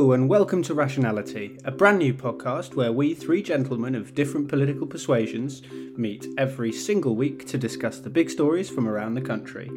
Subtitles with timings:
[0.00, 4.48] Hello, and welcome to Rationality, a brand new podcast where we, three gentlemen of different
[4.48, 5.60] political persuasions,
[5.94, 9.70] meet every single week to discuss the big stories from around the country.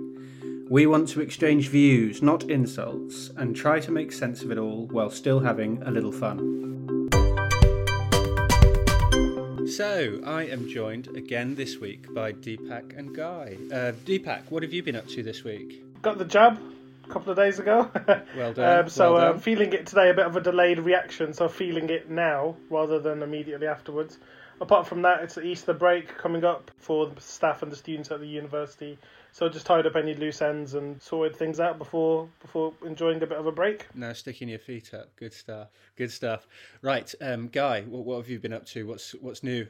[0.69, 4.87] We want to exchange views, not insults, and try to make sense of it all
[4.87, 7.09] while still having a little fun.
[9.67, 13.57] So, I am joined again this week by Deepak and Guy.
[13.69, 15.83] Uh, Deepak, what have you been up to this week?
[16.01, 16.72] Got the jab
[17.03, 17.89] a couple of days ago.
[18.35, 18.79] Well done.
[18.79, 19.39] um, so well I'm done.
[19.41, 23.21] feeling it today, a bit of a delayed reaction, so feeling it now rather than
[23.23, 24.17] immediately afterwards.
[24.61, 28.11] Apart from that, it's the Easter break coming up for the staff and the students
[28.11, 28.97] at the university.
[29.31, 33.25] So just tied up any loose ends and sorted things out before before enjoying a
[33.27, 33.87] bit of a break.
[33.95, 35.09] Now sticking your feet up.
[35.15, 35.69] Good stuff.
[35.95, 36.47] Good stuff.
[36.83, 38.85] Right, um, Guy, what, what have you been up to?
[38.85, 39.65] What's what's new?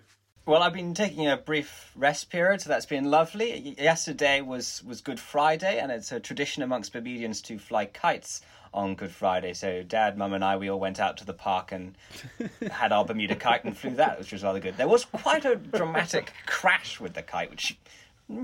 [0.45, 3.77] Well, I've been taking a brief rest period, so that's been lovely.
[3.79, 8.41] Yesterday was, was Good Friday, and it's a tradition amongst Bermudians to fly kites
[8.73, 9.53] on Good Friday.
[9.53, 11.95] So, Dad, Mum, and I, we all went out to the park and
[12.71, 14.76] had our Bermuda kite and flew that, which was rather good.
[14.76, 17.77] There was quite a dramatic crash with the kite, which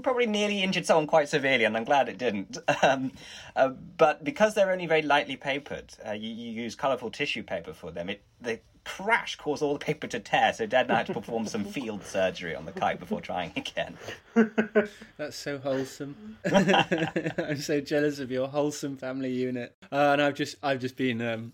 [0.02, 2.58] probably nearly injured someone quite severely, and I'm glad it didn't.
[2.82, 3.12] Um,
[3.58, 7.74] uh, but because they're only very lightly papered, uh, you, you use colourful tissue paper
[7.74, 8.10] for them.
[8.10, 11.14] It the crash caused all the paper to tear, so Dad and I had to
[11.14, 13.98] perform some field surgery on the kite before trying again.
[15.18, 16.38] That's so wholesome.
[16.46, 19.76] I'm so jealous of your wholesome family unit.
[19.92, 21.54] Uh, and I've just I've just been um,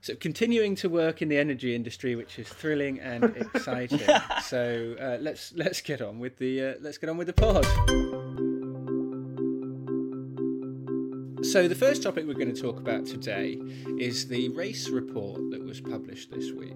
[0.00, 4.00] so continuing to work in the energy industry, which is thrilling and exciting.
[4.42, 7.66] so uh, let's let's get on with the uh, let's get on with the pod.
[11.44, 13.58] So the first topic we're going to talk about today
[13.98, 16.74] is the race report that was published this week.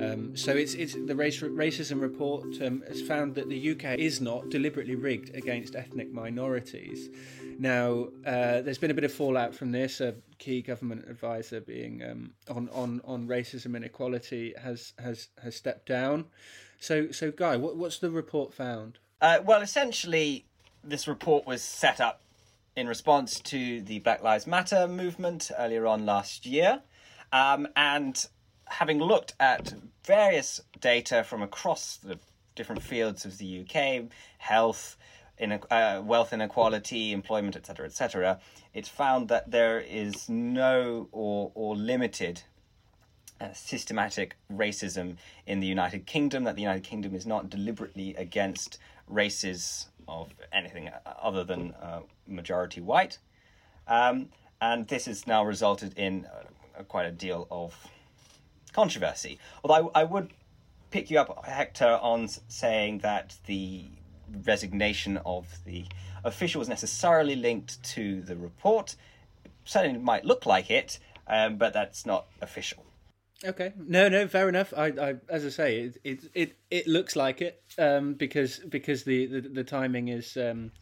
[0.00, 4.20] Um, so it's, it's the race racism report um, has found that the UK is
[4.20, 7.10] not deliberately rigged against ethnic minorities.
[7.58, 10.00] Now uh, there's been a bit of fallout from this.
[10.00, 15.56] A key government advisor being um, on, on on racism and equality has has has
[15.56, 16.26] stepped down.
[16.78, 18.98] So so Guy, what, what's the report found?
[19.20, 20.46] Uh, well, essentially,
[20.84, 22.22] this report was set up
[22.76, 26.82] in response to the Black Lives Matter movement earlier on last year.
[27.32, 28.24] Um, and
[28.66, 29.74] having looked at
[30.04, 32.20] various data from across the
[32.54, 34.96] different fields of the UK health,
[35.38, 38.40] in, uh, wealth inequality, employment, etc., etc.,
[38.74, 42.42] it's found that there is no or, or limited
[43.40, 45.16] uh, systematic racism
[45.46, 50.90] in the United Kingdom, that the United Kingdom is not deliberately against races of anything
[51.22, 53.18] other than uh, majority white.
[53.86, 57.74] Um, and this has now resulted in uh, quite a deal of
[58.72, 59.38] controversy.
[59.62, 60.32] Although I, I would
[60.90, 63.86] pick you up, Hector, on saying that the
[64.44, 65.86] resignation of the
[66.24, 68.96] official was necessarily linked to the report.
[69.64, 72.84] Certainly might look like it, um, but that's not official.
[73.44, 74.74] Okay, no, no, fair enough.
[74.76, 79.04] I, I as I say, it it it, it looks like it um, because because
[79.04, 80.36] the, the, the timing is.
[80.36, 80.72] Um,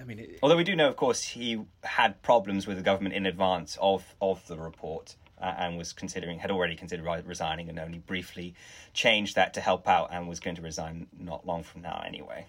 [0.00, 3.16] I mean, it, Although we do know, of course, he had problems with the government
[3.16, 7.78] in advance of, of the report uh, and was considering, had already considered resigning and
[7.78, 8.54] only briefly
[8.92, 12.46] changed that to help out and was going to resign not long from now anyway.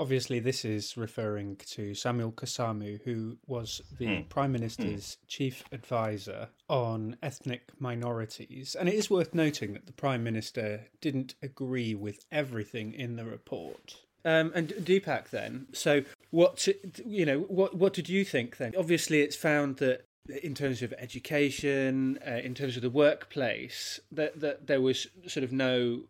[0.00, 7.18] Obviously, this is referring to Samuel Kasumu, who was the Prime Minister's chief advisor on
[7.22, 8.74] ethnic minorities.
[8.74, 13.26] And it is worth noting that the Prime Minister didn't agree with everything in the
[13.26, 13.96] report.
[14.24, 15.66] Um, and Deepak, then.
[15.72, 16.66] So, what
[17.04, 18.74] you know, what what did you think then?
[18.78, 20.06] Obviously, it's found that
[20.42, 25.44] in terms of education, uh, in terms of the workplace, that that there was sort
[25.44, 26.02] of no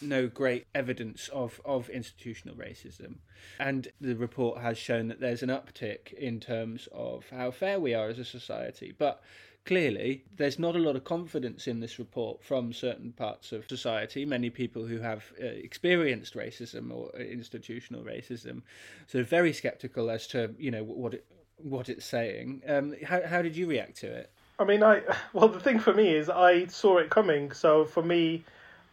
[0.00, 3.16] no great evidence of of institutional racism,
[3.58, 7.94] and the report has shown that there's an uptick in terms of how fair we
[7.94, 9.22] are as a society, but.
[9.64, 14.24] Clearly, there's not a lot of confidence in this report from certain parts of society.
[14.24, 18.62] Many people who have uh, experienced racism or institutional racism,
[19.08, 21.26] so very sceptical as to you know what it
[21.62, 22.62] what it's saying.
[22.66, 24.30] Um, how how did you react to it?
[24.58, 25.02] I mean, I
[25.32, 27.52] well, the thing for me is I saw it coming.
[27.52, 28.44] So for me,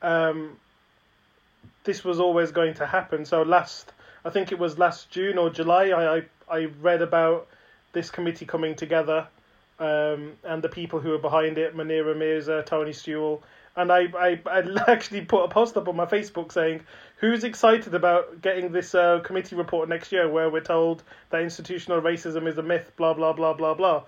[0.02, 0.58] um,
[1.84, 3.26] this was always going to happen.
[3.26, 3.92] So last,
[4.24, 7.48] I think it was last June or July, I I, I read about
[7.94, 9.28] this committee coming together,
[9.80, 13.42] um, and the people who were behind it, Munira Mirza, Tony Sewell,
[13.76, 16.82] and I, I I actually put a post up on my Facebook saying,
[17.18, 22.02] "Who's excited about getting this uh, committee report next year, where we're told that institutional
[22.02, 24.04] racism is a myth, blah blah blah blah blah."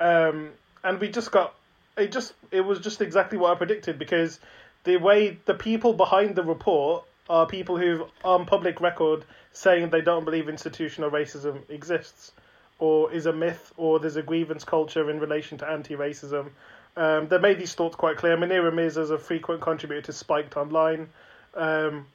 [0.00, 0.50] Um,
[0.84, 1.54] and we just got
[1.96, 2.12] it.
[2.12, 4.40] Just it was just exactly what I predicted because
[4.84, 10.00] the way the people behind the report are people who've on public record saying they
[10.00, 12.32] don't believe institutional racism exists
[12.78, 16.50] or is a myth or there's a grievance culture in relation to anti-racism
[16.96, 18.36] Um, they made these thoughts quite clear.
[18.36, 21.08] Munira Miz is a frequent contributor to Spiked Online,
[21.54, 22.06] um,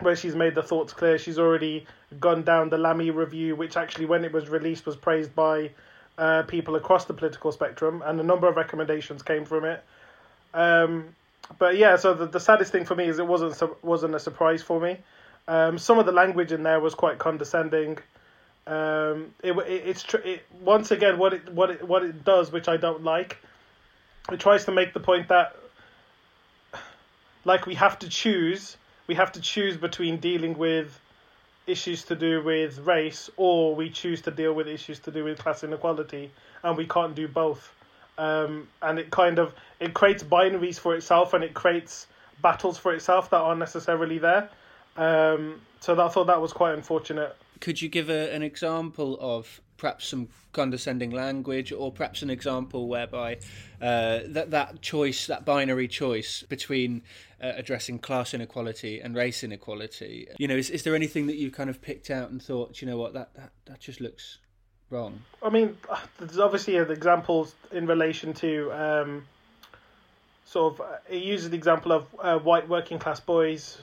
[0.00, 1.18] where she's made the thoughts clear.
[1.18, 1.86] She's already
[2.20, 5.70] gone down the Lammy review, which actually, when it was released, was praised by
[6.18, 9.82] uh, people across the political spectrum, and a number of recommendations came from it.
[10.52, 11.14] Um,
[11.58, 14.62] but yeah, so the, the saddest thing for me is it wasn't wasn't a surprise
[14.62, 14.98] for me.
[15.46, 17.98] Um, some of the language in there was quite condescending.
[18.66, 22.50] Um, it, it it's tr- it, once again what it what it what it does,
[22.50, 23.38] which I don't like.
[24.32, 25.54] It tries to make the point that,
[27.44, 28.78] like, we have to choose.
[29.06, 30.98] We have to choose between dealing with
[31.66, 35.38] issues to do with race, or we choose to deal with issues to do with
[35.38, 36.30] class inequality,
[36.62, 37.72] and we can't do both.
[38.16, 42.06] Um, and it kind of it creates binaries for itself, and it creates
[42.42, 44.48] battles for itself that aren't necessarily there.
[44.96, 47.36] Um, so I thought that was quite unfortunate.
[47.64, 52.88] Could you give a, an example of perhaps some condescending language, or perhaps an example
[52.88, 53.38] whereby
[53.80, 57.00] uh, that that choice, that binary choice between
[57.42, 61.50] uh, addressing class inequality and race inequality, you know, is, is there anything that you
[61.50, 64.40] kind of picked out and thought, you know what, that that, that just looks
[64.90, 65.22] wrong?
[65.42, 65.74] I mean,
[66.18, 69.26] there's obviously examples in relation to um,
[70.44, 73.80] sort of it uses the example of uh, white working class boys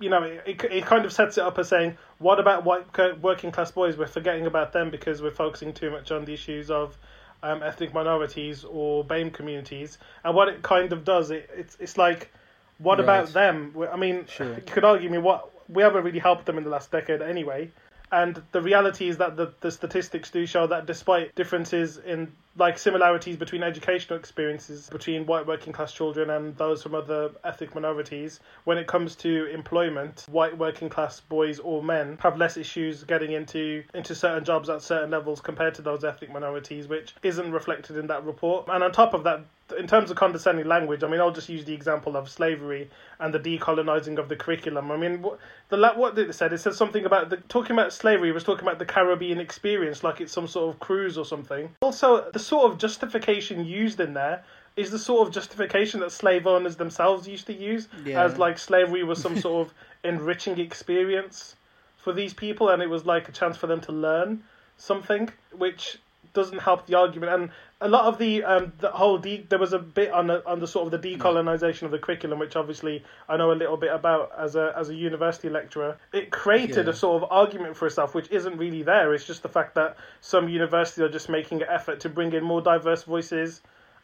[0.00, 2.86] you know, it, it kind of sets it up as saying, what about white
[3.20, 3.96] working class boys?
[3.96, 6.96] We're forgetting about them because we're focusing too much on the issues of
[7.42, 9.98] um, ethnic minorities or BAME communities.
[10.24, 12.30] And what it kind of does, it, it's it's like,
[12.78, 13.04] what right.
[13.04, 13.74] about them?
[13.90, 14.54] I mean, sure.
[14.54, 17.70] you could argue me what we haven't really helped them in the last decade anyway.
[18.10, 22.78] And the reality is that the, the statistics do show that despite differences in like
[22.78, 28.40] similarities between educational experiences between white working class children and those from other ethnic minorities
[28.64, 33.32] when it comes to employment white working class boys or men have less issues getting
[33.32, 37.96] into into certain jobs at certain levels compared to those ethnic minorities which isn't reflected
[37.96, 38.66] in that report.
[38.68, 39.44] And on top of that
[39.76, 43.34] in terms of condescending language, I mean, I'll just use the example of slavery and
[43.34, 44.90] the decolonizing of the curriculum.
[44.90, 45.38] I mean, what
[45.68, 46.52] the what did it said?
[46.52, 50.20] It said something about the talking about slavery was talking about the Caribbean experience, like
[50.20, 51.68] it's some sort of cruise or something.
[51.80, 54.44] Also, the sort of justification used in there
[54.76, 58.22] is the sort of justification that slave owners themselves used to use, yeah.
[58.22, 59.74] as like slavery was some sort of
[60.04, 61.56] enriching experience
[61.96, 64.42] for these people, and it was like a chance for them to learn
[64.76, 65.98] something, which
[66.32, 67.32] doesn't help the argument.
[67.32, 70.46] And a lot of the um the whole de- there was a bit on the
[70.46, 73.76] on the sort of the decolonization of the curriculum, which obviously I know a little
[73.76, 75.96] bit about as a as a university lecturer.
[76.12, 76.92] It created yeah.
[76.92, 79.14] a sort of argument for itself, which isn't really there.
[79.14, 82.44] It's just the fact that some universities are just making an effort to bring in
[82.44, 83.60] more diverse voices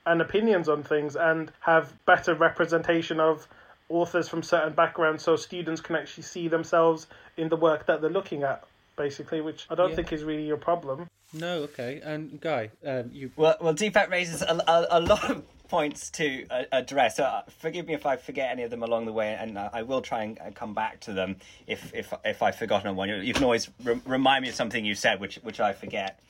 [0.06, 3.49] and opinions on things and have better representation of
[3.88, 7.06] authors from certain backgrounds so students can actually see themselves
[7.37, 8.65] in the work that they're looking at
[8.96, 9.96] basically which i don't yeah.
[9.96, 12.00] think is really your problem no, okay.
[12.02, 16.46] And Guy, um, you well, well, Deepak raises a, a, a lot of points to
[16.49, 17.17] uh, address.
[17.17, 19.70] So uh, forgive me if I forget any of them along the way, and uh,
[19.73, 21.37] I will try and uh, come back to them
[21.67, 23.08] if if if I've forgotten one.
[23.08, 26.20] You, you can always re- remind me of something you said, which which I forget.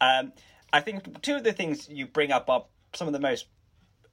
[0.00, 0.32] Um,
[0.72, 2.64] I think two of the things you bring up are
[2.94, 3.46] some of the most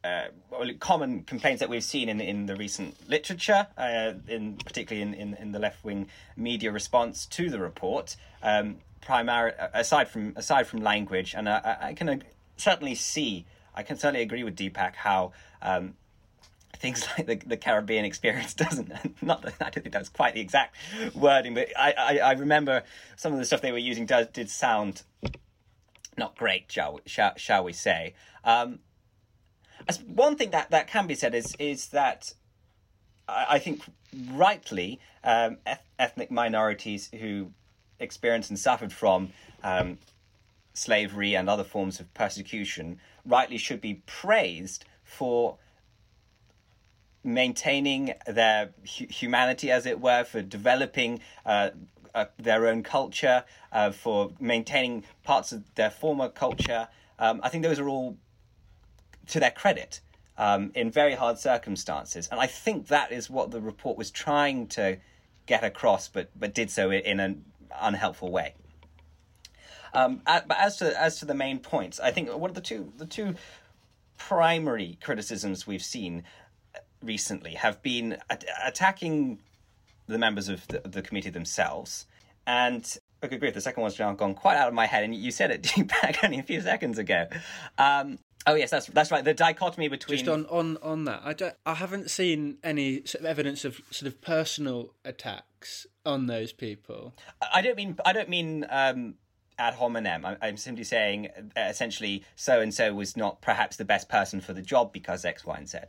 [0.05, 5.13] uh, common complaints that we've seen in in the recent literature, uh, in particularly in,
[5.13, 8.15] in, in the left wing media response to the report.
[8.43, 12.23] Um, primary aside from aside from language, and I, I can
[12.57, 15.31] certainly see, I can certainly agree with Deepak how
[15.61, 15.95] um,
[16.75, 20.41] things like the, the Caribbean experience doesn't not that I don't think that's quite the
[20.41, 20.75] exact
[21.13, 22.83] wording, but I, I, I remember
[23.15, 25.03] some of the stuff they were using does did sound
[26.17, 28.13] not great, shall shall, shall we say?
[28.43, 28.79] Um,
[30.05, 32.33] one thing that, that can be said is is that
[33.27, 33.81] I, I think
[34.31, 35.57] rightly um,
[35.99, 37.51] ethnic minorities who
[37.99, 39.29] experienced and suffered from
[39.63, 39.97] um,
[40.73, 45.57] slavery and other forms of persecution rightly should be praised for
[47.23, 51.69] maintaining their hu- humanity, as it were, for developing uh,
[52.13, 56.87] uh, their own culture, uh, for maintaining parts of their former culture.
[57.17, 58.17] Um, I think those are all
[59.27, 60.01] to their credit
[60.37, 62.27] um, in very hard circumstances.
[62.31, 64.97] And I think that is what the report was trying to
[65.45, 67.45] get across, but, but did so in an
[67.79, 68.55] unhelpful way.
[69.93, 72.91] Um, but as to as to the main points, I think one of the two
[72.97, 73.35] the two
[74.17, 76.23] primary criticisms we've seen
[77.01, 78.17] recently have been
[78.65, 79.39] attacking
[80.07, 82.07] the members of the, the committee themselves,
[82.45, 83.51] and I agree.
[83.51, 86.21] The second one's now gone quite out of my head, and you said it back
[86.25, 87.27] only a few seconds ago.
[87.77, 89.23] Um, oh yes, that's that's right.
[89.23, 93.21] The dichotomy between just on on on that, I don't, I haven't seen any sort
[93.21, 97.13] of evidence of sort of personal attacks on those people.
[97.53, 99.15] I don't mean I don't mean um,
[99.57, 100.25] ad hominem.
[100.25, 104.41] I'm, I'm simply saying uh, essentially so and so was not perhaps the best person
[104.41, 105.79] for the job because X, Y, and Z.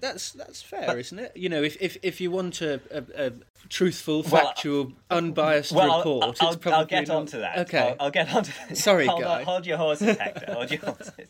[0.00, 1.36] That's that's fair, but, isn't it?
[1.36, 3.32] You know, if if, if you want a, a, a
[3.68, 7.16] truthful, factual, well, unbiased well, report, I'll, I'll, it's probably I'll get not...
[7.16, 7.58] onto that.
[7.58, 8.76] Okay, I'll, I'll get onto that.
[8.76, 9.40] Sorry, hold, guy.
[9.40, 10.52] On, hold your horses, Hector.
[10.52, 11.28] hold your horses.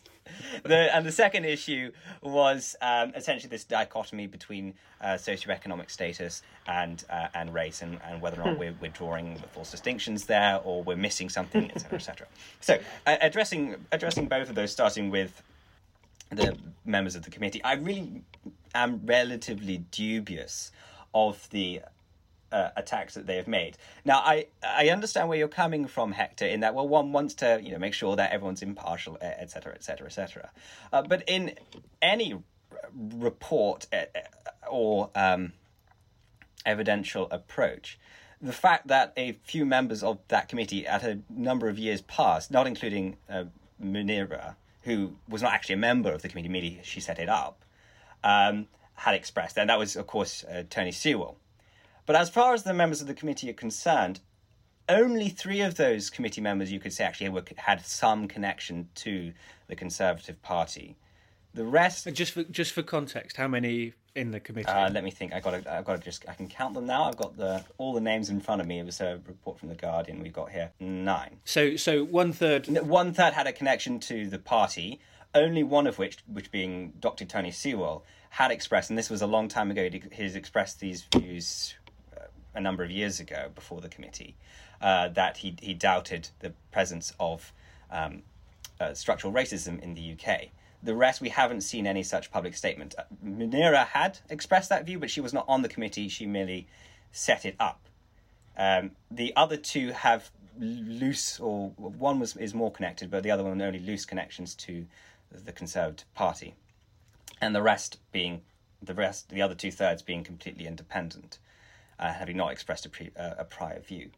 [0.63, 1.91] The, and the second issue
[2.21, 8.21] was um, essentially this dichotomy between uh, socioeconomic status and uh, and race, and, and
[8.21, 12.27] whether or not we're, we're drawing false distinctions there, or we're missing something, etc., etc.
[12.59, 15.41] So, uh, addressing addressing both of those, starting with
[16.31, 18.23] the members of the committee, I really
[18.73, 20.71] am relatively dubious
[21.13, 21.81] of the
[22.51, 23.77] uh, attacks that they have made.
[24.03, 27.59] Now, I I understand where you're coming from, Hector, in that well, one wants to
[27.63, 30.51] you know make sure that everyone's impartial, etc., etc., etc.
[30.91, 31.55] But in
[32.01, 32.41] any
[32.93, 33.87] report
[34.69, 35.53] or um,
[36.65, 37.99] evidential approach,
[38.41, 42.51] the fact that a few members of that committee at a number of years past,
[42.51, 43.45] not including uh,
[43.81, 47.63] Munira, who was not actually a member of the committee, merely she set it up,
[48.23, 51.37] um, had expressed, and that was, of course, uh, Tony Sewell.
[52.05, 54.19] But as far as the members of the committee are concerned,
[54.89, 59.33] only three of those committee members you could say actually were, had some connection to
[59.67, 60.97] the Conservative Party.
[61.53, 64.69] The rest, just for just for context, how many in the committee?
[64.69, 65.33] Uh, let me think.
[65.33, 66.27] I got I've got to just.
[66.27, 67.03] I can count them now.
[67.03, 68.79] I've got the all the names in front of me.
[68.79, 70.21] It was a report from the Guardian.
[70.21, 71.37] We've got here nine.
[71.43, 72.67] So so one third.
[72.67, 74.99] One third had a connection to the party.
[75.33, 77.23] Only one of which, which being Dr.
[77.23, 79.89] Tony Sewell, had expressed, and this was a long time ago.
[80.11, 81.75] He's expressed these views
[82.17, 84.35] uh, a number of years ago before the committee
[84.81, 87.53] uh, that he he doubted the presence of
[87.91, 88.23] um,
[88.79, 90.49] uh, structural racism in the UK.
[90.83, 92.95] The rest, we haven't seen any such public statement.
[92.97, 96.07] Uh, Munira had expressed that view, but she was not on the committee.
[96.09, 96.67] She merely
[97.11, 97.81] set it up.
[98.57, 103.43] Um, the other two have loose, or one was is more connected, but the other
[103.43, 104.85] one only loose connections to
[105.31, 106.55] the Conservative Party,
[107.39, 108.41] and the rest being
[108.81, 111.37] the rest, the other two thirds being completely independent,
[111.99, 114.09] uh, having not expressed a, pre, uh, a prior view.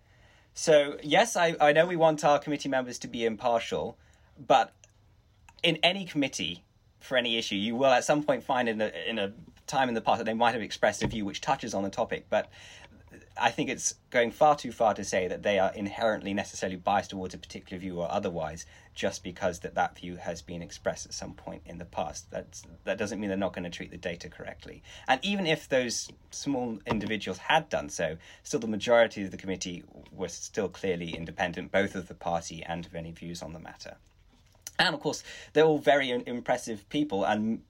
[0.53, 3.97] So yes, I, I know we want our committee members to be impartial,
[4.47, 4.73] but
[5.63, 6.63] in any committee
[6.99, 9.33] for any issue, you will at some point find in a, in a
[9.65, 11.89] time in the past that they might have expressed a view which touches on the
[11.89, 12.49] topic, but
[13.39, 17.11] I think it's going far too far to say that they are inherently necessarily biased
[17.11, 21.13] towards a particular view or otherwise just because that, that view has been expressed at
[21.13, 22.29] some point in the past.
[22.29, 24.83] That's, that doesn't mean they're not going to treat the data correctly.
[25.07, 29.83] And even if those small individuals had done so, still the majority of the committee
[30.11, 33.97] was still clearly independent, both of the party and of any views on the matter.
[34.79, 37.61] And of course, they're all very impressive people, and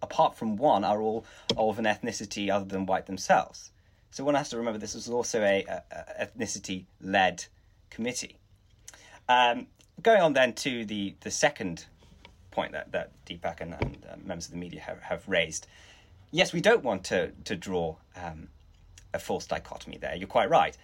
[0.00, 1.24] apart from one, are all
[1.56, 3.70] of an ethnicity other than white themselves.
[4.10, 5.82] So one has to remember this was also a, a,
[6.20, 7.46] a ethnicity led
[7.90, 8.36] committee.
[9.28, 9.66] Um,
[10.02, 11.86] going on then to the, the second
[12.50, 15.66] point that, that Deepak and, and uh, members of the media have, have raised.
[16.30, 18.48] Yes, we don't want to, to draw um,
[19.12, 20.14] a false dichotomy there.
[20.14, 20.76] You're quite right.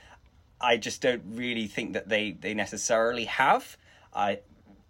[0.60, 3.76] I just don't really think that they, they necessarily have.
[4.14, 4.40] I,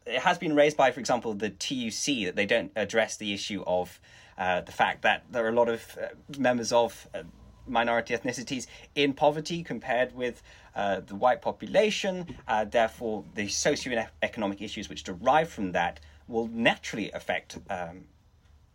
[0.08, 3.62] it has been raised by, for example, the TUC that they don't address the issue
[3.66, 4.00] of
[4.36, 6.06] uh, the fact that there are a lot of uh,
[6.38, 7.22] members of uh,
[7.66, 10.42] minority ethnicities in poverty compared with
[10.74, 12.36] uh, the white population.
[12.46, 18.04] Uh, therefore, the socio-economic issues which derive from that will naturally affect um,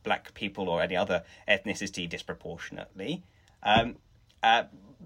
[0.04, 3.24] black people or any other ethnicity disproportionately.
[3.64, 3.96] Um,
[4.42, 4.64] uh,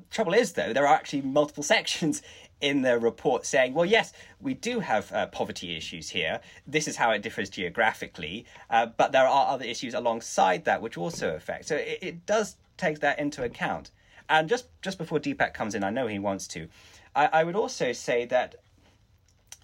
[0.09, 2.21] trouble is, though, there are actually multiple sections
[2.61, 6.39] in the report saying, well, yes, we do have uh, poverty issues here.
[6.65, 10.97] This is how it differs geographically, uh, but there are other issues alongside that which
[10.97, 11.67] also affect.
[11.67, 13.91] So it, it, does take that into account.
[14.29, 16.67] And just just before Deepak comes in, I know he wants to.
[17.15, 18.55] I, I would also say that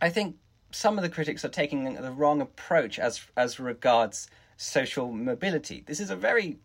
[0.02, 0.38] I think
[0.72, 4.30] some of the critics are taking the wrong approach as as regards
[4.64, 5.84] social mobility.
[5.86, 6.58] This is a very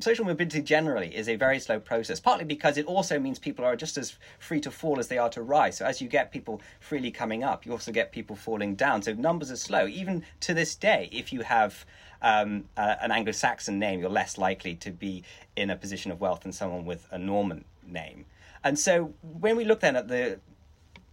[0.00, 3.76] social mobility generally is a very slow process, partly because it also means people are
[3.76, 5.76] just as free to fall as they are to rise.
[5.76, 9.02] So as you get people freely coming up, you also get people falling down.
[9.02, 9.86] So numbers are slow.
[9.86, 11.84] Even to this day, if you have
[12.22, 15.22] um, uh, an Anglo-Saxon name, you're less likely to be
[15.54, 18.24] in a position of wealth than someone with a Norman name.
[18.64, 20.40] And so when we look then at the,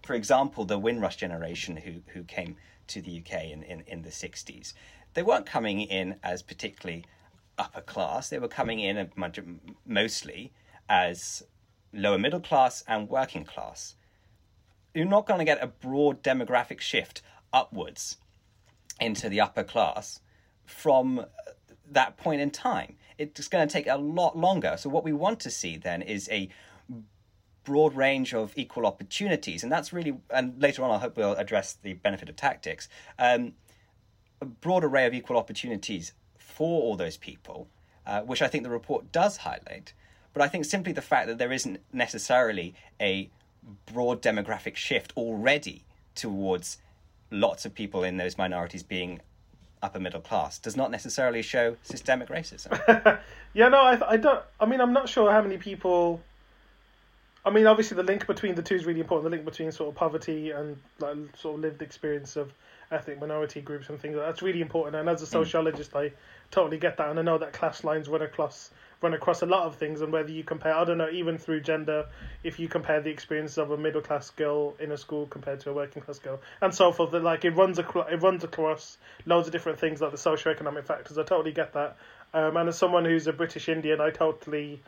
[0.03, 2.55] for example, the Windrush generation who who came
[2.87, 4.73] to the UK in, in, in the 60s,
[5.13, 7.05] they weren't coming in as particularly
[7.57, 8.29] upper class.
[8.29, 9.09] They were coming in
[9.85, 10.51] mostly
[10.89, 11.43] as
[11.93, 13.95] lower middle class and working class.
[14.93, 17.21] You're not going to get a broad demographic shift
[17.53, 18.17] upwards
[18.99, 20.19] into the upper class
[20.65, 21.25] from
[21.89, 22.97] that point in time.
[23.17, 24.75] It's going to take a lot longer.
[24.77, 26.49] So, what we want to see then is a
[27.63, 30.17] broad range of equal opportunities, and that's really.
[30.29, 32.89] And later on, I hope we'll address the benefit of tactics.
[33.19, 33.53] Um,
[34.41, 37.67] a broad array of equal opportunities for all those people,
[38.05, 39.93] uh, which I think the report does highlight.
[40.33, 43.29] But I think simply the fact that there isn't necessarily a
[43.85, 45.83] broad demographic shift already
[46.15, 46.77] towards
[47.29, 49.21] lots of people in those minorities being
[49.83, 53.19] upper middle class does not necessarily show systemic racism.
[53.53, 54.43] yeah, no, I, I don't.
[54.59, 56.21] I mean, I'm not sure how many people.
[57.43, 59.23] I mean, obviously, the link between the two is really important.
[59.31, 62.53] The link between sort of poverty and like sort of lived experience of
[62.91, 64.15] ethnic minority groups and things.
[64.15, 64.95] That's really important.
[64.95, 65.29] And as a mm.
[65.29, 65.95] sociologist.
[65.95, 66.11] I
[66.51, 68.71] totally get that, and I know that class lines run across
[69.01, 70.01] run across a lot of things.
[70.01, 72.05] And whether you compare, I don't know, even through gender,
[72.43, 75.71] if you compare the experiences of a middle class girl in a school compared to
[75.71, 78.97] a working class girl, and so forth, that like it runs across it runs across
[79.25, 81.17] loads of different things, like the socio-economic factors.
[81.17, 81.97] I totally get that.
[82.33, 84.81] Um, and as someone who's a British Indian, I totally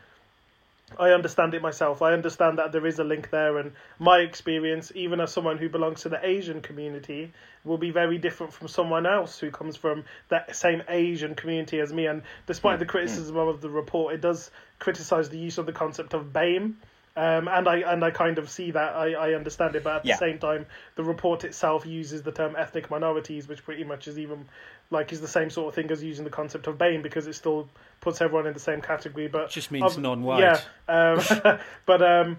[0.98, 2.02] I understand it myself.
[2.02, 5.68] I understand that there is a link there, and my experience, even as someone who
[5.68, 7.32] belongs to the Asian community,
[7.64, 11.92] will be very different from someone else who comes from that same Asian community as
[11.92, 12.06] me.
[12.06, 12.80] And despite hmm.
[12.80, 16.76] the criticism of the report, it does criticize the use of the concept of BAME
[17.16, 20.06] um, and I and I kind of see that I, I understand it, but at
[20.06, 20.14] yeah.
[20.14, 20.66] the same time,
[20.96, 24.46] the report itself uses the term ethnic minorities, which pretty much is even
[24.90, 27.34] like is the same sort of thing as using the concept of BAME because it
[27.34, 27.68] still
[28.00, 29.28] puts everyone in the same category.
[29.28, 30.40] But just means non-white.
[30.40, 32.38] Yeah, um, but um,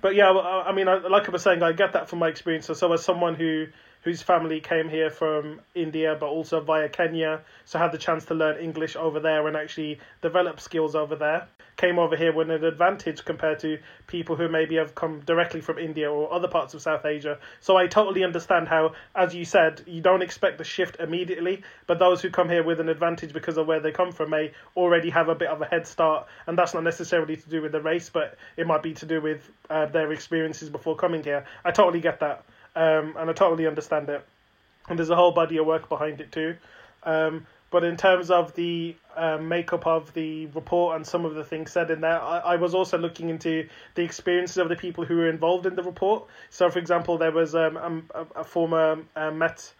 [0.00, 2.66] but yeah, I mean, like I was saying, I get that from my experience.
[2.66, 3.66] So, so as someone who
[4.06, 8.34] whose family came here from India, but also via Kenya, so had the chance to
[8.34, 11.48] learn English over there and actually develop skills over there.
[11.76, 15.78] Came over here with an advantage compared to people who maybe have come directly from
[15.78, 17.36] India or other parts of South Asia.
[17.60, 21.98] So I totally understand how, as you said, you don't expect the shift immediately, but
[21.98, 25.10] those who come here with an advantage because of where they come from may already
[25.10, 27.80] have a bit of a head start, and that's not necessarily to do with the
[27.80, 31.44] race, but it might be to do with uh, their experiences before coming here.
[31.64, 32.44] I totally get that
[32.76, 34.24] um, and I totally understand it.
[34.88, 36.56] And there's a whole body of work behind it too.
[37.02, 41.42] Um, but in terms of the um, makeup of the report and some of the
[41.42, 45.04] things said in there, I, I was also looking into the experiences of the people
[45.04, 46.26] who were involved in the report.
[46.50, 49.72] So, for example, there was um, um a, a former uh, Met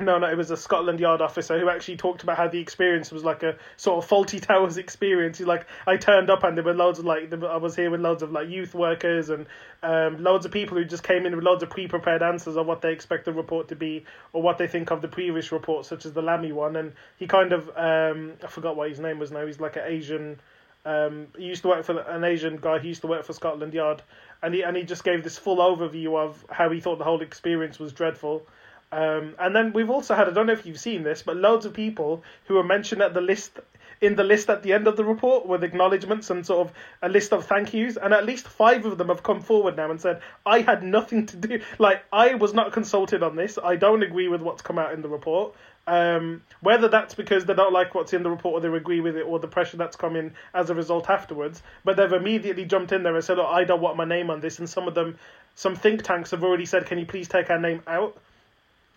[0.00, 3.12] no, no, it was a Scotland Yard officer who actually talked about how the experience
[3.12, 5.36] was like a sort of Fawlty Towers experience.
[5.36, 8.00] He's like, I turned up and there were loads of like, I was here with
[8.00, 9.46] loads of like youth workers and
[9.82, 12.80] um, loads of people who just came in with loads of pre-prepared answers of what
[12.80, 16.06] they expect the report to be or what they think of the previous report, such
[16.06, 16.76] as the Lammy one.
[16.76, 19.44] And he kind of, um, I forgot what his name was now.
[19.44, 20.40] He's like an Asian.
[20.86, 22.78] Um, he used to work for an Asian guy.
[22.78, 24.02] He used to work for Scotland Yard,
[24.42, 27.22] and he and he just gave this full overview of how he thought the whole
[27.22, 28.44] experience was dreadful
[28.92, 31.64] um, and then we've also had, I don't know if you've seen this, but loads
[31.64, 33.58] of people who are mentioned at the list
[34.02, 37.08] in the list at the end of the report with acknowledgements and sort of a
[37.08, 40.00] list of thank yous, and at least five of them have come forward now and
[40.00, 44.02] said, I had nothing to do, like, I was not consulted on this, I don't
[44.02, 45.54] agree with what's come out in the report.
[45.86, 49.16] Um, whether that's because they don't like what's in the report or they agree with
[49.16, 53.04] it or the pressure that's coming as a result afterwards, but they've immediately jumped in
[53.04, 55.16] there and said, oh, I don't want my name on this, and some of them,
[55.54, 58.16] some think tanks have already said, can you please take our name out?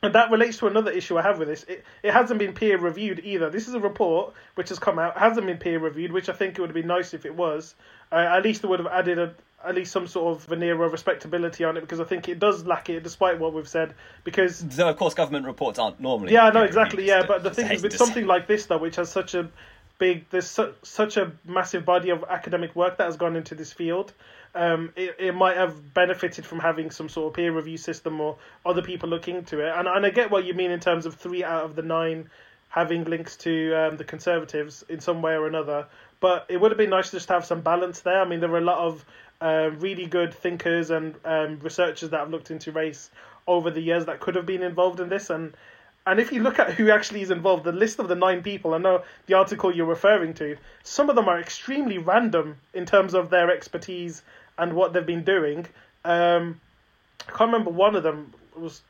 [0.06, 1.64] And that relates to another issue I have with this.
[1.64, 3.50] It, it hasn't been peer reviewed either.
[3.50, 6.58] This is a report which has come out, hasn't been peer reviewed, which I think
[6.58, 7.76] it would have been nice if it was.
[8.12, 9.34] Uh, at least it would have added a,
[9.66, 12.66] at least some sort of veneer of respectability on it because I think it does
[12.66, 13.96] lack it, despite what we've said.
[14.24, 16.34] Because though of course government reports aren't normally.
[16.34, 17.08] Yeah, no, exactly.
[17.08, 19.50] Yeah, but the thing is with something like this though, which has such a
[19.98, 23.74] big, there's su- such a massive body of academic work that has gone into this
[23.74, 24.14] field
[24.56, 28.38] um, it, it might have benefited from having some sort of peer review system or
[28.66, 29.74] other people looking into it.
[29.76, 32.30] And and I get what you mean in terms of three out of the nine
[32.70, 35.88] having links to um, the Conservatives in some way or another.
[36.20, 38.22] But it would have been nice just to have some balance there.
[38.22, 39.06] I mean, there were a lot of
[39.42, 43.12] uh, really good thinkers and um, researchers that have looked into race
[43.48, 45.30] over the years that could have been involved in this.
[45.30, 45.56] And
[46.08, 48.76] and if you look at who actually is involved, the list of the nine people,
[48.76, 53.16] I know the article you're referring to, some of them are extremely random in terms
[53.16, 54.22] of their expertise
[54.58, 55.66] and what they've been doing.
[56.04, 56.62] Um,
[57.28, 58.82] I can't remember one of them was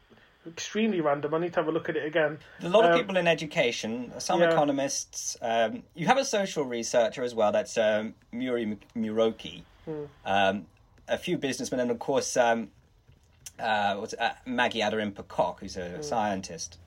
[0.48, 1.34] extremely random.
[1.34, 2.38] I need to have a look at it again.
[2.62, 4.52] A lot of um, people in education, some yeah.
[4.52, 5.38] economists.
[5.42, 7.52] Um, you have a social researcher as well.
[7.52, 9.64] That's um, Mercy Muroki.
[9.86, 10.04] Hmm.
[10.26, 10.66] Um,
[11.08, 12.70] a few businessmen, and of course um,
[13.60, 16.02] uh, what's, uh, Maggie Aderin-Pocock, who's a hmm.
[16.02, 16.78] scientist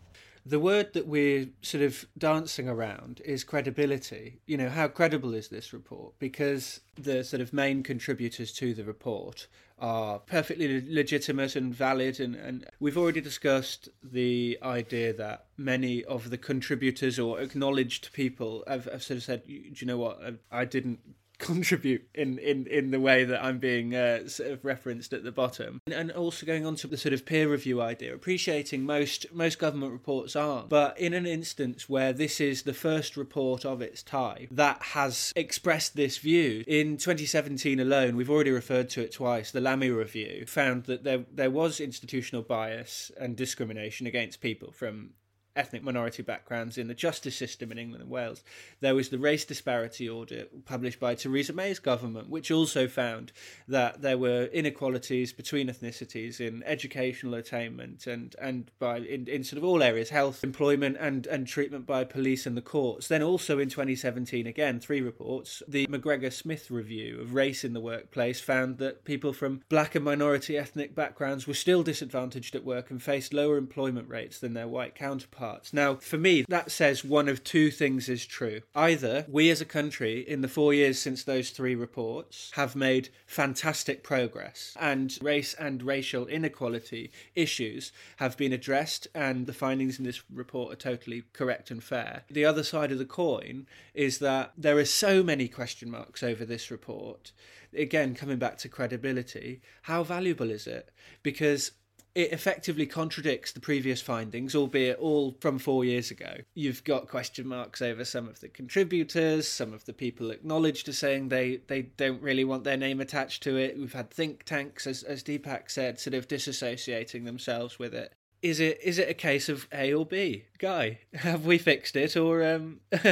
[0.49, 4.41] the word that we're sort of dancing around is credibility.
[4.47, 6.19] You know, how credible is this report?
[6.19, 9.47] Because the sort of main contributors to the report
[9.79, 12.19] are perfectly legitimate and valid.
[12.19, 18.65] And, and we've already discussed the idea that many of the contributors or acknowledged people
[18.67, 20.19] have, have sort of said, do you know what,
[20.51, 21.01] I, I didn't
[21.39, 25.33] contribute in, in, in the way that I'm being uh, sort of referenced at the
[25.33, 25.81] bottom.
[25.91, 29.93] And also going on to the sort of peer review idea, appreciating most most government
[29.93, 34.49] reports aren't, but in an instance where this is the first report of its type
[34.51, 39.51] that has expressed this view in 2017 alone, we've already referred to it twice.
[39.51, 45.11] The Lammy review found that there there was institutional bias and discrimination against people from
[45.59, 48.45] ethnic minority backgrounds in the justice system in England and Wales.
[48.81, 53.33] There was the race disparity audit published by Theresa May's government, which also found
[53.67, 59.59] that there were inequalities between ethnicities in educational attainment and and by in, in sort
[59.59, 63.09] of all areas, health, employment, and and treatment by police and the courts.
[63.09, 67.81] Then also in 2017, again three reports, the McGregor Smith review of race in the
[67.81, 72.91] workplace found that people from black and minority ethnic backgrounds were still disadvantaged at work
[72.91, 75.73] and faced lower employment rates than their white counterparts parts.
[75.73, 78.61] Now, for me, that says one of two things is true.
[78.75, 83.09] Either we as a country, in the four years since those three reports, have made
[83.27, 90.05] fantastic progress and race and racial inequality issues have been addressed, and the findings in
[90.05, 92.25] this report are totally correct and fair.
[92.31, 96.45] The other side of the coin is that there are so many question marks over
[96.45, 97.33] this report
[97.77, 100.91] again coming back to credibility how valuable is it
[101.23, 101.73] because
[102.15, 106.39] it effectively contradicts the previous findings, albeit all from four years ago.
[106.55, 110.99] You've got question marks over some of the contributors, some of the people acknowledged as
[110.99, 113.79] saying they, they don't really want their name attached to it.
[113.79, 118.13] We've had think tanks, as, as Deepak said, sort of disassociating themselves with it.
[118.41, 121.01] Is it is it a case of A or B, Guy?
[121.15, 122.79] Have we fixed it, or um,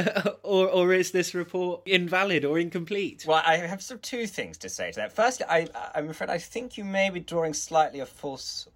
[0.41, 3.25] or or is this report invalid or incomplete?
[3.27, 5.11] Well, I have sort of two things to say to that.
[5.11, 8.69] First, I I'm afraid I think you may be drawing slightly a false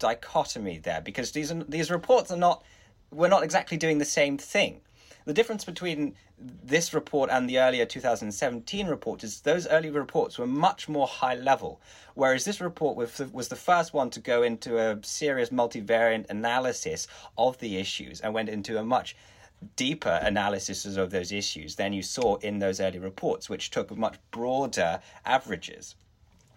[0.00, 2.64] dichotomy there because these are, these reports are not
[3.12, 4.80] we're not exactly doing the same thing.
[5.26, 10.46] The difference between this report and the earlier 2017 report is those early reports were
[10.46, 11.80] much more high level,
[12.14, 17.58] whereas this report was the first one to go into a serious multivariate analysis of
[17.58, 19.14] the issues and went into a much
[19.76, 24.16] deeper analysis of those issues than you saw in those early reports, which took much
[24.30, 25.96] broader averages.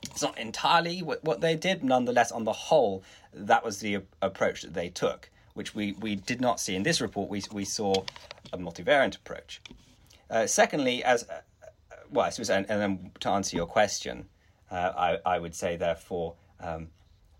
[0.03, 4.61] It's not entirely what, what they did, nonetheless, on the whole, that was the approach
[4.61, 7.29] that they took, which we, we did not see in this report.
[7.29, 8.03] We, we saw
[8.51, 9.61] a multivariant approach.
[10.29, 11.41] Uh, secondly, as uh,
[12.11, 14.25] well, I suppose, and, and, then to answer your question,
[14.71, 14.91] uh,
[15.25, 16.87] I, I would say, therefore, um,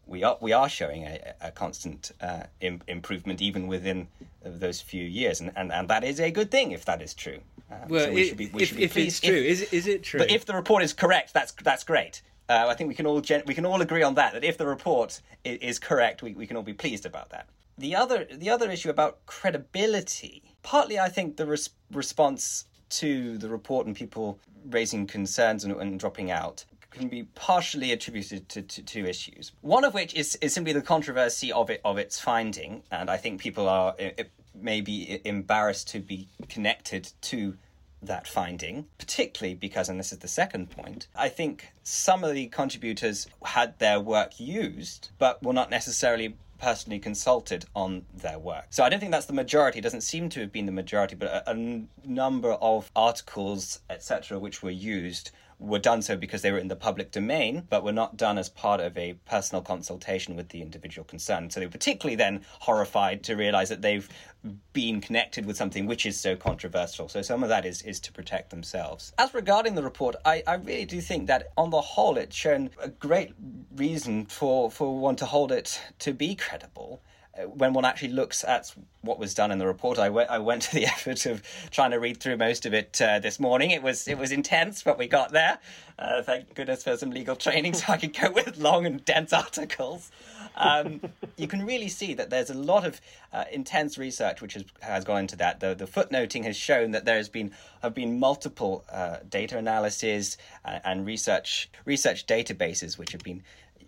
[0.06, 4.08] we are we are showing a, a constant uh, Im- improvement even within
[4.44, 7.40] those few years, and, and, and that is a good thing if that is true.
[7.72, 10.04] Um, well, so we it, be, we if, if it's true, if, is is it
[10.04, 10.20] true?
[10.20, 12.22] But if the report is correct, that's that's great.
[12.50, 14.34] Uh, I think we can all gen- we can all agree on that.
[14.34, 17.48] That if the report is, is correct, we, we can all be pleased about that.
[17.78, 20.44] The other the other issue about credibility.
[20.62, 26.00] Partly, I think the res- response to the report and people raising concerns and, and
[26.00, 29.52] dropping out can be partially attributed to, to two issues.
[29.62, 33.18] One of which is, is simply the controversy of it of its finding, and I
[33.18, 37.58] think people are it, maybe embarrassed to be connected to
[38.08, 42.48] that finding, particularly because, and this is the second point, I think some of the
[42.48, 48.68] contributors had their work used, but were not necessarily personally consulted on their work.
[48.70, 49.80] So I don't think that's the majority.
[49.80, 54.40] It doesn't seem to have been the majority, but a, a number of articles, etc.,
[54.40, 55.32] which were used
[55.64, 58.50] were done so because they were in the public domain, but were not done as
[58.50, 61.54] part of a personal consultation with the individual concerned.
[61.54, 64.08] So they were particularly then horrified to realize that they've
[64.74, 67.08] been connected with something which is so controversial.
[67.08, 69.14] So some of that is, is to protect themselves.
[69.18, 72.70] As regarding the report, I, I really do think that on the whole it's shown
[72.82, 73.34] a great
[73.76, 77.02] reason for, for one to hold it to be credible
[77.56, 80.62] when one actually looks at what was done in the report, I went, I went
[80.64, 81.42] to the effort of
[81.72, 83.72] trying to read through most of it uh, this morning.
[83.72, 85.58] It was it was intense, but we got there.
[85.98, 89.34] Uh, thank goodness for some legal training, so I could go with long and dense
[89.34, 90.12] articles.
[90.56, 91.02] Um,
[91.38, 95.04] you can really see that there's a lot of uh, intense research which has, has
[95.04, 95.60] gone into that.
[95.60, 100.38] The, the footnoting has shown that there has been have been multiple uh, data analyses
[100.64, 103.42] and, uh, and research research databases which have been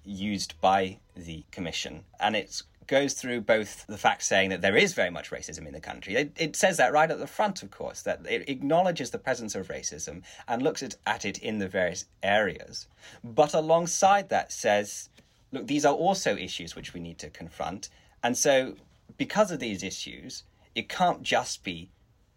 [0.03, 4.93] used by the commission, and it's goes through both the fact saying that there is
[4.93, 6.15] very much racism in the country.
[6.15, 9.55] It, it, says that right at the front, of course, that it acknowledges the presence
[9.55, 12.87] of racism and looks at, at it in the various areas.
[13.23, 15.09] But alongside that says,
[15.51, 17.89] look, these are also issues which we need to confront.
[18.23, 18.75] And so,
[19.17, 20.43] because of these issues,
[20.73, 21.89] it can't just be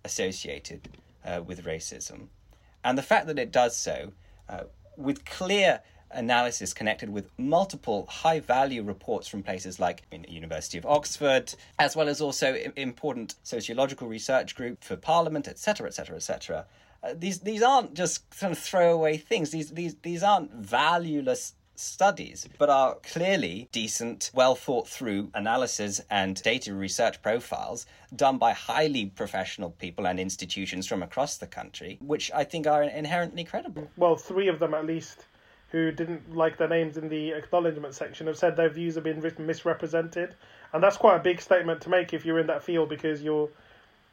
[0.05, 0.89] associated
[1.25, 2.29] uh, with racism.
[2.85, 4.13] And the fact that it does so
[4.49, 4.65] uh,
[4.97, 5.81] with clear
[6.11, 11.97] analysis connected with multiple high value reports from places like the University of Oxford, as
[11.97, 16.67] well as also important sociological research group for Parliament, etc., etc., etc.
[17.15, 19.51] These these aren't just kind of throwaway things.
[19.51, 26.43] These these these aren't valueless studies, but are clearly decent, well thought through analysis and
[26.43, 32.31] data research profiles done by highly professional people and institutions from across the country, which
[32.35, 33.89] I think are inherently credible.
[33.97, 35.27] Well, three of them at least
[35.71, 39.21] who didn't like their names in the acknowledgement section have said their views have been
[39.21, 40.35] written misrepresented,
[40.73, 43.49] and that's quite a big statement to make if you're in that field because you're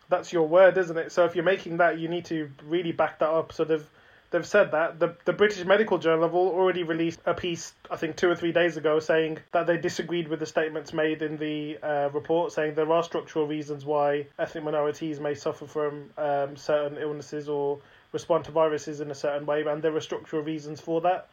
[0.10, 1.12] that's your word, isn't it?
[1.12, 3.52] So if you're making that, you need to really back that up.
[3.54, 3.88] So they've
[4.32, 8.16] they've said that the the British Medical Journal have already released a piece, I think
[8.16, 11.78] two or three days ago, saying that they disagreed with the statements made in the
[11.82, 16.98] uh, report, saying there are structural reasons why ethnic minorities may suffer from um, certain
[16.98, 17.80] illnesses or
[18.12, 21.30] respond to viruses in a certain way, and there are structural reasons for that.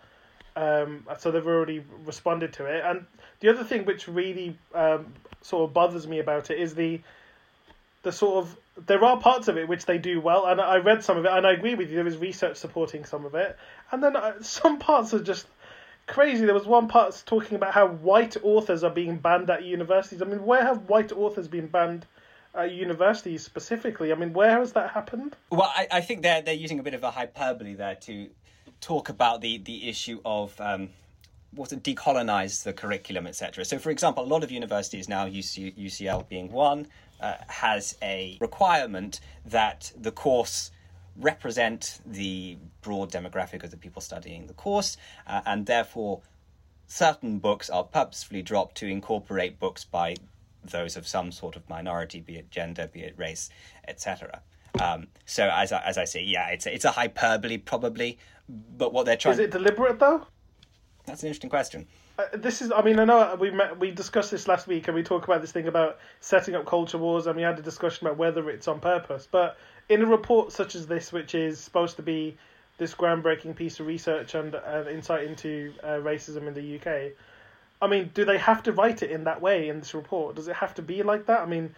[0.55, 2.85] Um, so they've already responded to it.
[2.85, 3.07] And
[3.41, 5.07] the other thing which really um,
[5.41, 7.01] sort of bothers me about it is the
[8.03, 11.05] the sort of there are parts of it which they do well, and I read
[11.05, 11.97] some of it, and I agree with you.
[11.97, 13.57] There is research supporting some of it,
[13.91, 15.47] and then uh, some parts are just
[16.07, 16.45] crazy.
[16.45, 20.23] There was one part talking about how white authors are being banned at universities.
[20.23, 22.07] I mean, where have white authors been banned?
[22.55, 25.35] At universities specifically, I mean, where has that happened?
[25.49, 28.29] Well, I, I think they're they're using a bit of a hyperbole there to
[28.83, 30.91] talk about the the issue of um,
[31.55, 33.65] what to decolonize the curriculum, etc.
[33.65, 36.89] So, for example, a lot of universities now, UC, UCL being one,
[37.21, 40.71] uh, has a requirement that the course
[41.17, 46.23] represent the broad demographic of the people studying the course, uh, and therefore
[46.87, 50.17] certain books are purposefully dropped to incorporate books by
[50.65, 53.51] those of some sort of minority, be it gender, be it race,
[53.89, 54.41] etc.
[54.81, 58.19] Um, so as I, as I say, yeah, it's a, it's a hyperbole probably,
[58.77, 60.27] but what they're trying is it deliberate though?
[61.07, 61.87] That's an interesting question.
[62.19, 64.95] Uh, this is, I mean, I know we met, we discussed this last week, and
[64.95, 68.07] we talked about this thing about setting up culture wars, and we had a discussion
[68.07, 69.27] about whether it's on purpose.
[69.31, 69.57] But
[69.89, 72.37] in a report such as this, which is supposed to be
[72.79, 77.13] this groundbreaking piece of research and uh, insight into uh, racism in the UK,
[77.81, 80.37] I mean, do they have to write it in that way in this report?
[80.37, 81.41] Does it have to be like that?
[81.41, 81.75] I mean,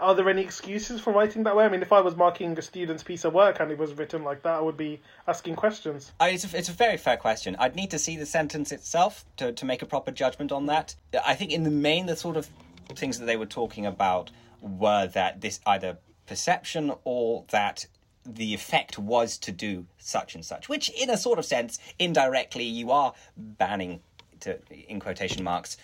[0.00, 1.64] are there any excuses for writing that way?
[1.64, 4.22] I mean, if I was marking a student's piece of work and it was written
[4.24, 6.12] like that, I would be asking questions.
[6.20, 7.56] I, it's, a, it's a very fair question.
[7.58, 10.94] I'd need to see the sentence itself to, to make a proper judgment on that.
[11.24, 12.48] I think, in the main, the sort of
[12.94, 17.86] things that they were talking about were that this either perception or that
[18.26, 22.64] the effect was to do such and such, which, in a sort of sense, indirectly,
[22.64, 24.00] you are banning,
[24.40, 25.76] to, in quotation marks,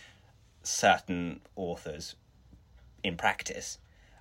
[0.63, 2.15] certain authors
[3.03, 3.79] in practice.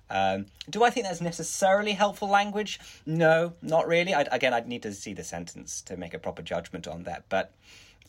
[0.08, 2.78] Um, do I think that's necessarily helpful language?
[3.06, 4.14] No, not really.
[4.14, 7.24] I'd, again, I'd need to see the sentence to make a proper judgment on that.
[7.28, 7.52] But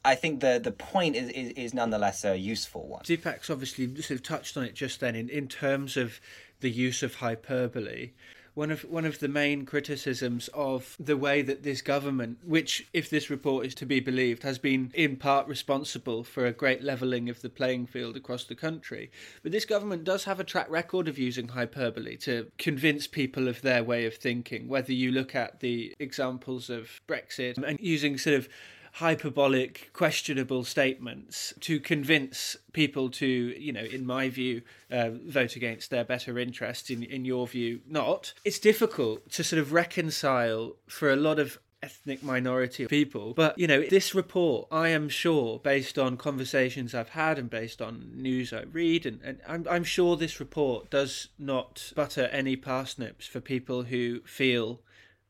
[0.05, 3.03] I think the the point is is, is nonetheless a useful one.
[3.03, 6.19] Deepak's obviously sort of touched on it just then in, in terms of
[6.61, 8.11] the use of hyperbole
[8.57, 13.07] one of one of the main criticisms of the way that this government, which if
[13.07, 17.29] this report is to be believed, has been in part responsible for a great levelling
[17.29, 19.11] of the playing field across the country.
[19.43, 23.61] But this government does have a track record of using hyperbole to convince people of
[23.61, 24.67] their way of thinking.
[24.67, 28.49] Whether you look at the examples of Brexit and using sort of
[28.97, 35.91] hyperbolic, questionable statements to convince people to, you know, in my view, uh, vote against
[35.91, 38.33] their better interests, in, in your view, not.
[38.43, 43.35] It's difficult to sort of reconcile for a lot of ethnic minority people.
[43.35, 47.83] But, you know, this report, I am sure, based on conversations I've had and based
[47.83, 52.55] on news I read, and, and I'm, I'm sure this report does not butter any
[52.55, 54.81] parsnips for people who feel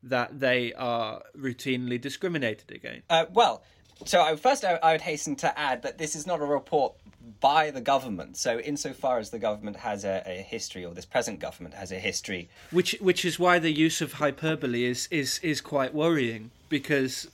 [0.09, 3.03] that they are routinely discriminated against?
[3.09, 3.63] Uh, well,
[4.05, 6.93] so I, first I, I, would hasten to add that this is not a report
[7.39, 8.37] by the government.
[8.37, 11.99] So insofar as the government has a, a, history, or this present government has a
[11.99, 17.27] history, which which is why the use of hyperbole is is is quite worrying because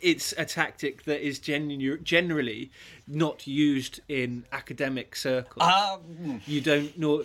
[0.00, 2.70] it's a tactic that is genu- generally
[3.06, 5.68] not used in academic circles.
[5.68, 7.24] Um, you don't know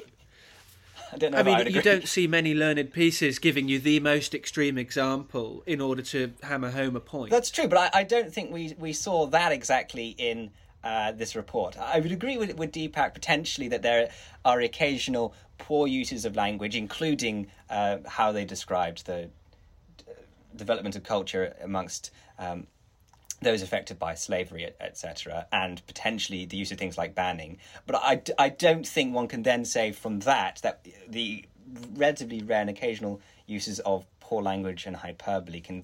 [1.14, 1.38] I don't know.
[1.38, 5.64] I mean, I you don't see many learned pieces giving you the most extreme example
[5.66, 7.32] in order to hammer home a point.
[7.32, 10.52] That's true, but I, I don't think we we saw that exactly in
[10.84, 11.78] uh, this report.
[11.78, 14.10] I would agree with with Deepak potentially that there
[14.46, 19.30] are occasional poor uses of language, including uh, how they described the
[20.08, 20.12] uh,
[20.56, 22.68] development of culture amongst um,
[23.42, 27.58] those affected by slavery, etc., and potentially the use of things like banning.
[27.86, 31.46] But I, I don't think one can then say from that that the
[31.96, 35.84] relatively rare and occasional uses of poor language and hyperbole can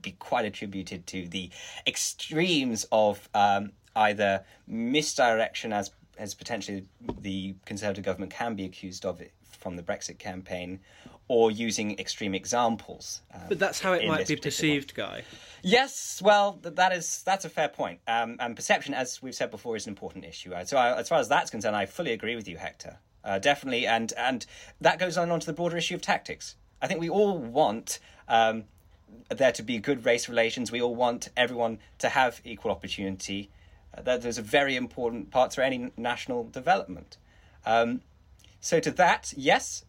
[0.00, 1.50] be quite attributed to the
[1.86, 6.86] extremes of um, either misdirection, as as potentially
[7.20, 10.80] the Conservative government can be accused of it from the Brexit campaign,
[11.28, 13.22] or using extreme examples.
[13.34, 15.22] Um, but that's how it might be perceived, Guy.
[15.62, 18.00] Yes, well, that is that's a fair point.
[18.06, 20.54] Um, and perception, as we've said before, is an important issue.
[20.64, 22.98] So, I, as far as that's concerned, I fully agree with you, Hector.
[23.24, 24.46] Uh, definitely, and and
[24.80, 26.54] that goes on onto the broader issue of tactics.
[26.80, 28.64] I think we all want um,
[29.28, 30.70] there to be good race relations.
[30.70, 33.50] We all want everyone to have equal opportunity.
[33.96, 37.16] Uh, that there's a very important part for any national development.
[37.64, 38.02] Um,
[38.60, 39.84] so to that, yes,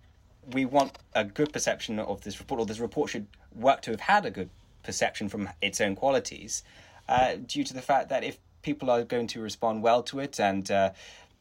[0.54, 4.00] we want a good perception of this report, or this report should work to have
[4.00, 4.50] had a good
[4.84, 6.64] perception from its own qualities,
[7.10, 10.40] uh, due to the fact that if people are going to respond well to it
[10.40, 10.92] and uh,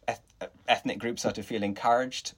[0.09, 2.35] eth- ethnic groups are to feel encouraged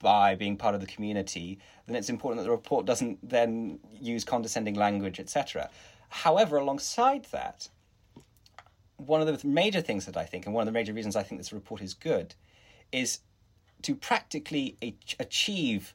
[0.00, 4.24] by being part of the community, then it's important that the report doesn't then use
[4.24, 5.70] condescending language, etc.
[6.08, 7.68] However, alongside that,
[8.96, 11.22] one of the major things that I think, and one of the major reasons I
[11.22, 12.34] think this report is good,
[12.90, 13.20] is
[13.82, 14.76] to practically
[15.18, 15.94] achieve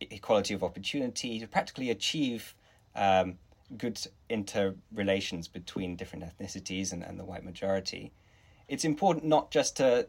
[0.00, 2.54] equality of opportunity, to practically achieve
[2.96, 3.38] um,
[3.76, 8.12] good interrelations between different ethnicities and, and the white majority.
[8.68, 10.06] It's important not just to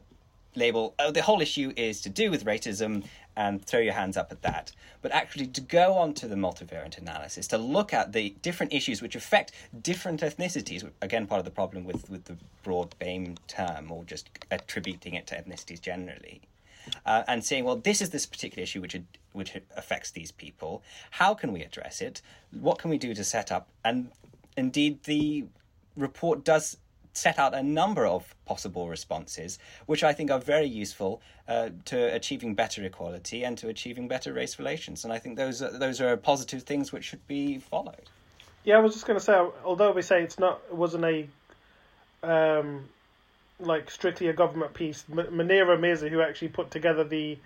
[0.56, 4.32] label, oh, the whole issue is to do with racism and throw your hands up
[4.32, 8.36] at that, but actually to go on to the multivariate analysis, to look at the
[8.42, 10.90] different issues which affect different ethnicities.
[11.02, 15.28] Again, part of the problem with, with the broad BAME term or just attributing it
[15.28, 16.42] to ethnicities generally.
[17.06, 18.96] Uh, and saying, well, this is this particular issue which
[19.34, 20.84] which affects these people.
[21.12, 22.22] How can we address it?
[22.60, 23.70] What can we do to set up?
[23.86, 24.12] And
[24.58, 25.46] indeed, the
[25.96, 26.78] report does
[27.14, 32.14] set out a number of possible responses, which I think are very useful uh, to
[32.16, 35.04] achieving better equality and to achieving better race relations.
[35.04, 38.10] And I think those are, those are positive things which should be followed.
[38.64, 39.34] Yeah, I was just going to say,
[39.66, 41.28] although we say it's not, it wasn't a,
[42.24, 42.88] um,
[43.62, 45.06] like strictly a government piece.
[45.10, 47.38] M- Munira Mirza, who actually put together the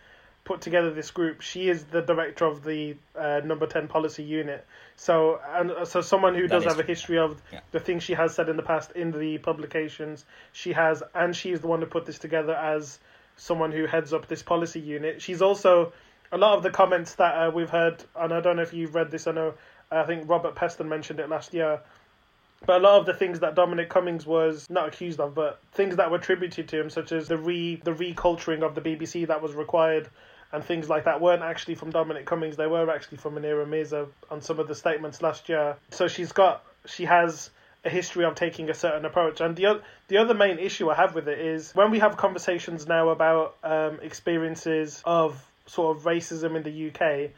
[0.44, 1.42] put together this group.
[1.42, 4.66] She is the director of the uh, Number Ten Policy Unit.
[4.96, 7.62] So and uh, so someone who that does have a history of yeah.
[7.72, 10.26] the things she has said in the past in the publications.
[10.54, 13.00] She has, and she is the one who put this together as
[13.38, 15.22] someone who heads up this policy unit.
[15.22, 15.92] She's also
[16.32, 18.96] a lot of the comments that uh, we've heard, and I don't know if you've
[18.96, 19.28] read this.
[19.28, 19.56] I know
[19.92, 21.82] I think Robert Peston mentioned it last year.
[22.66, 25.96] But a lot of the things that Dominic Cummings was not accused of, but things
[25.98, 29.42] that were attributed to him, such as the re the reculturing of the BBC that
[29.42, 30.10] was required
[30.52, 32.56] and things like that weren't actually from Dominic Cummings.
[32.56, 35.76] They were actually from Munira Mirza on some of the statements last year.
[35.92, 37.50] So she's got she has
[37.84, 39.42] a history of taking a certain approach.
[39.42, 42.18] And the other the other main issue I have with it is when we have
[42.18, 47.32] conversations now about um, experiences of sort of racism in the UK,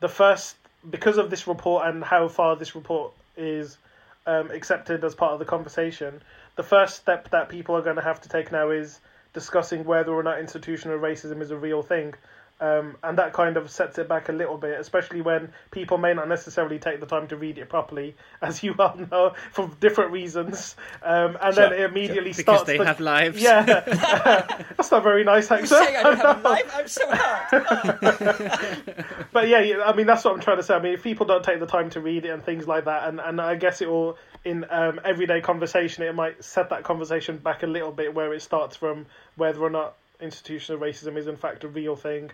[0.00, 0.56] the first
[0.90, 3.78] because of this report and how far this report is
[4.26, 6.22] um, accepted as part of the conversation,
[6.56, 9.00] the first step that people are going to have to take now is
[9.32, 12.14] discussing whether or not institutional racism is a real thing.
[12.60, 16.14] Um, and that kind of sets it back a little bit, especially when people may
[16.14, 20.12] not necessarily take the time to read it properly, as you well know, for different
[20.12, 20.76] reasons.
[21.02, 21.68] Um, and sure.
[21.68, 22.44] then it immediately sure.
[22.44, 22.64] starts.
[22.64, 23.42] Because they have lives.
[23.42, 23.64] Yeah,
[24.76, 25.74] that's not very nice, Hector.
[25.74, 26.72] I don't have a life.
[26.74, 29.04] I'm so hurt.
[29.32, 30.74] but yeah, I mean that's what I'm trying to say.
[30.74, 33.08] I mean, if people don't take the time to read it and things like that,
[33.08, 37.38] and, and I guess it will in um, everyday conversation, it might set that conversation
[37.38, 41.36] back a little bit, where it starts from whether or not institutional racism is in
[41.36, 42.30] fact a real thing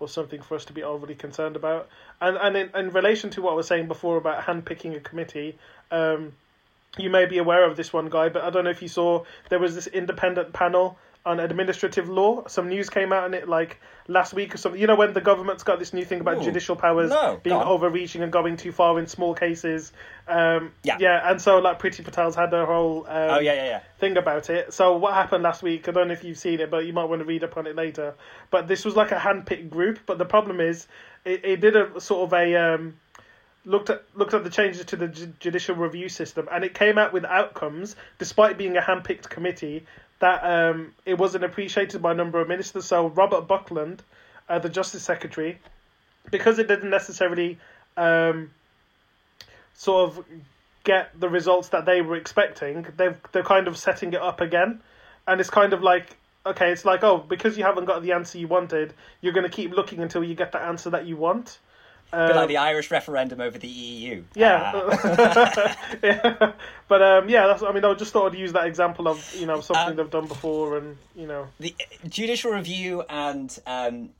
[0.00, 1.88] or something for us to be overly concerned about.
[2.20, 5.58] And and in, in relation to what I was saying before about handpicking a committee,
[5.90, 6.32] um,
[6.98, 9.24] you may be aware of this one guy, but I don't know if you saw
[9.50, 12.46] there was this independent panel on administrative law.
[12.48, 14.80] Some news came out on it like last week or something.
[14.80, 17.56] You know when the government's got this new thing about Ooh, judicial powers no, being
[17.56, 19.92] overreaching and going too far in small cases.
[20.28, 23.64] Um, yeah, yeah, and so like Priti Patel's had a whole um, oh yeah yeah
[23.64, 24.72] yeah thing about it.
[24.74, 25.88] So what happened last week?
[25.88, 27.66] I don't know if you've seen it, but you might want to read up on
[27.66, 28.14] it later.
[28.50, 30.00] But this was like a handpicked group.
[30.04, 30.86] But the problem is,
[31.24, 32.94] it, it did a sort of a um,
[33.64, 37.12] looked at looked at the changes to the judicial review system, and it came out
[37.12, 39.86] with outcomes, despite being a handpicked committee,
[40.20, 42.86] that um, it wasn't appreciated by a number of ministers.
[42.86, 44.02] So Robert Buckland,
[44.48, 45.58] uh, the Justice Secretary,
[46.30, 47.58] because it didn't necessarily
[47.96, 48.50] um,
[49.74, 50.24] sort of
[50.84, 54.80] get the results that they were expecting, they've they're kind of setting it up again,
[55.26, 58.38] and it's kind of like okay, it's like oh because you haven't got the answer
[58.38, 61.58] you wanted, you're going to keep looking until you get the answer that you want.
[62.14, 64.22] Um, like the Irish referendum over the EU.
[64.34, 65.76] Yeah, ah.
[66.02, 66.52] yeah.
[66.88, 67.62] but um, yeah, that's.
[67.62, 70.10] I mean, I just thought I'd use that example of you know something um, they've
[70.10, 71.74] done before, and you know the
[72.08, 74.10] judicial review and um,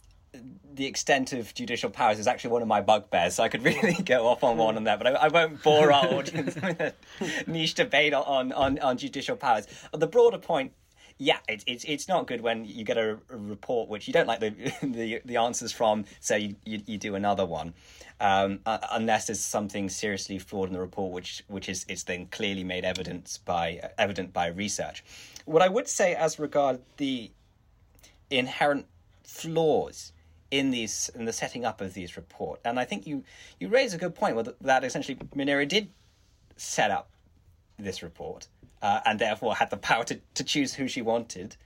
[0.75, 3.95] the extent of judicial powers is actually one of my bugbears, so I could really
[3.95, 6.95] go off on one on that, but I, I won't bore our audience with a
[7.47, 9.67] niche debate on, on, on judicial powers.
[9.93, 10.73] The broader point
[11.19, 14.41] yeah, it's it's it's not good when you get a, report which you don't like
[14.41, 14.51] the
[14.83, 17.73] the, the answers from, so you, you, you do another one,
[18.21, 22.27] um, uh, unless there's something seriously flawed in the report, which which is is then
[22.27, 25.05] clearly made evidence by uh, evident by research.
[25.45, 27.31] What I would say as regard the
[28.31, 28.87] inherent
[29.23, 30.13] flaws
[30.51, 33.23] in these in the setting up of these report, and I think you
[33.61, 35.91] you raise a good point with that essentially Munira did
[36.57, 37.11] set up
[37.79, 38.49] this report
[38.85, 41.57] uh, and therefore had the power to, to choose who she wanted.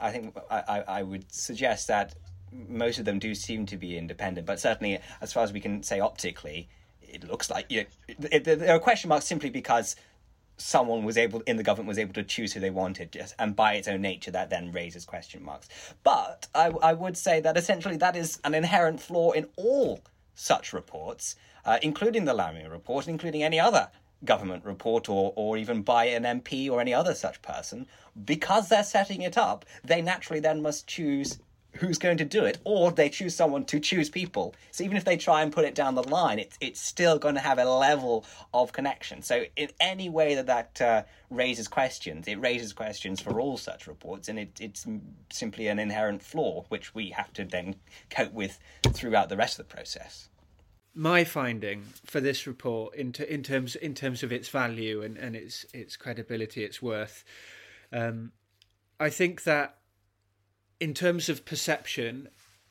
[0.00, 2.14] I think I, I would suggest that
[2.52, 5.82] most of them do seem to be independent, but certainly, as far as we can
[5.82, 6.68] say optically,
[7.02, 9.96] it looks like you know, it, there are question marks simply because
[10.56, 13.56] someone was able in the government was able to choose who they wanted just and
[13.56, 15.68] by its own nature that then raises question marks
[16.04, 20.00] but i, I would say that essentially that is an inherent flaw in all
[20.36, 21.34] such reports
[21.64, 23.88] uh, including the Lammy report including any other
[24.24, 27.86] government report or, or even by an MP or any other such person,
[28.24, 31.38] because they're setting it up, they naturally then must choose
[31.76, 34.54] who's going to do it, or they choose someone to choose people.
[34.70, 37.34] So even if they try and put it down the line, it's it's still going
[37.34, 39.22] to have a level of connection.
[39.22, 43.86] So in any way that that uh, raises questions, it raises questions for all such
[43.86, 44.86] reports, and it, it's
[45.30, 47.76] simply an inherent flaw which we have to then
[48.10, 48.58] cope with
[48.92, 50.28] throughout the rest of the process
[50.94, 55.34] my finding for this report in, in terms in terms of its value and, and
[55.34, 57.24] its its credibility, its worth,
[57.92, 58.32] um,
[59.00, 59.78] I think that
[60.80, 62.28] in terms of perception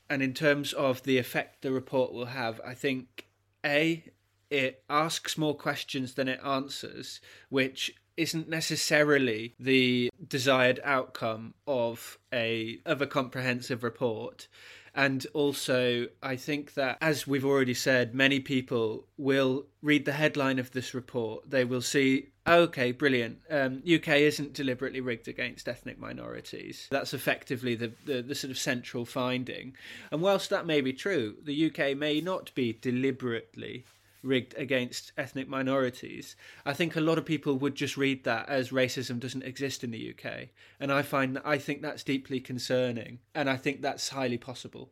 [0.09, 3.27] and in terms of the effect the report will have, I think
[3.65, 4.03] a
[4.49, 7.19] it asks more questions than it answers,
[7.49, 14.47] which isn't necessarily the desired outcome of a of a comprehensive report
[14.95, 20.59] and also, I think that, as we've already said, many people will read the headline
[20.59, 21.49] of this report.
[21.49, 23.39] They will see, okay, brilliant.
[23.49, 26.87] Um, UK isn't deliberately rigged against ethnic minorities.
[26.91, 29.75] That's effectively the, the, the sort of central finding.
[30.11, 33.85] And whilst that may be true, the UK may not be deliberately
[34.23, 38.69] rigged against ethnic minorities, I think a lot of people would just read that as
[38.69, 40.49] racism doesn't exist in the UK.
[40.79, 44.89] And I find I think that's deeply concerning, and I think that's highly possible.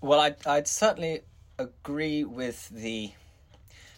[0.00, 1.20] Well, I'd, I'd certainly
[1.58, 3.12] agree with the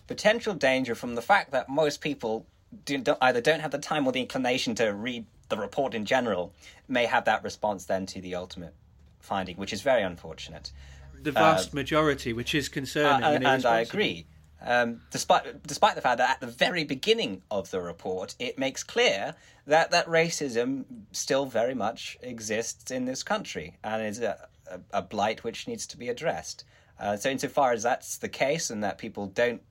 [0.09, 2.47] potential danger from the fact that most people
[2.85, 6.05] do, don't, either don't have the time or the inclination to read the report in
[6.05, 6.53] general,
[6.89, 8.75] may have that response then to the ultimate
[9.21, 10.73] finding, which is very unfortunate.
[11.23, 14.27] The vast uh, majority, which is concerning, uh, and, and I agree.
[14.65, 18.83] Um, despite despite the fact that at the very beginning of the report, it makes
[18.85, 19.35] clear
[19.67, 25.03] that that racism still very much exists in this country and is a, a, a
[25.03, 26.65] blight which needs to be addressed.
[26.99, 29.63] Uh, so, insofar as that's the case, and that people don't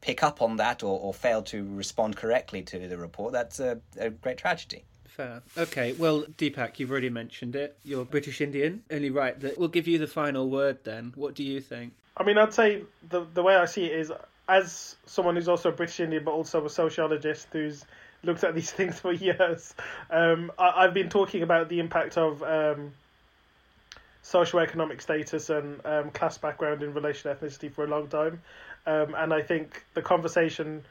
[0.00, 3.80] pick up on that or, or fail to respond correctly to the report, that's a,
[3.98, 4.84] a great tragedy.
[5.08, 5.42] Fair.
[5.56, 7.76] Okay, well, Deepak, you've already mentioned it.
[7.82, 8.84] You're British Indian.
[8.90, 11.12] Only right that we'll give you the final word then.
[11.16, 11.92] What do you think?
[12.16, 14.12] I mean, I'd say the the way I see it is
[14.48, 17.84] as someone who's also a British Indian but also a sociologist who's
[18.22, 19.74] looked at these things for years,
[20.10, 22.92] um, I, have been talking about the impact of um,
[24.24, 28.42] socioeconomic status and um, class background in relation to ethnicity for a long time.
[28.86, 30.84] Um, and I think the conversation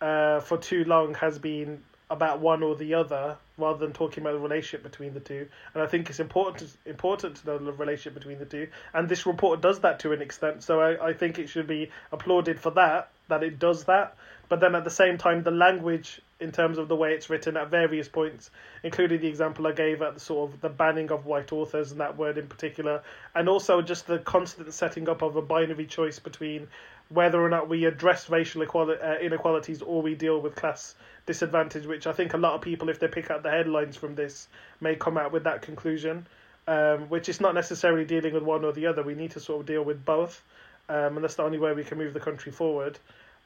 [0.00, 4.32] uh, for too long has been about one or the other rather than talking about
[4.32, 5.48] the relationship between the two.
[5.72, 8.68] And I think it's important to, important to know the relationship between the two.
[8.92, 10.62] And this report does that to an extent.
[10.62, 14.16] So I, I think it should be applauded for that, that it does that.
[14.48, 17.56] But then at the same time, the language in terms of the way it's written
[17.56, 18.50] at various points,
[18.82, 22.00] including the example I gave at the sort of the banning of white authors and
[22.00, 23.02] that word in particular,
[23.34, 26.68] and also just the constant setting up of a binary choice between
[27.08, 30.94] whether or not we address racial equality, uh, inequalities or we deal with class
[31.26, 34.14] disadvantage, which I think a lot of people, if they pick up the headlines from
[34.14, 34.48] this,
[34.80, 36.26] may come out with that conclusion.
[36.66, 39.02] Um, which is not necessarily dealing with one or the other.
[39.02, 40.42] We need to sort of deal with both,
[40.88, 42.98] um, and that's the only way we can move the country forward.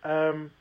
[0.04, 0.52] Um,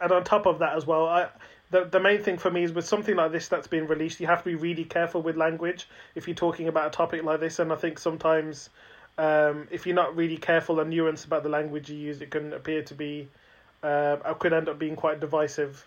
[0.00, 1.28] and on top of that as well, I
[1.70, 4.26] the the main thing for me is with something like this that's been released, you
[4.26, 7.58] have to be really careful with language if you're talking about a topic like this.
[7.58, 8.70] And I think sometimes
[9.18, 12.52] um, if you're not really careful and nuanced about the language you use, it can
[12.52, 13.28] appear to be
[13.82, 15.84] uh, could end up being quite divisive.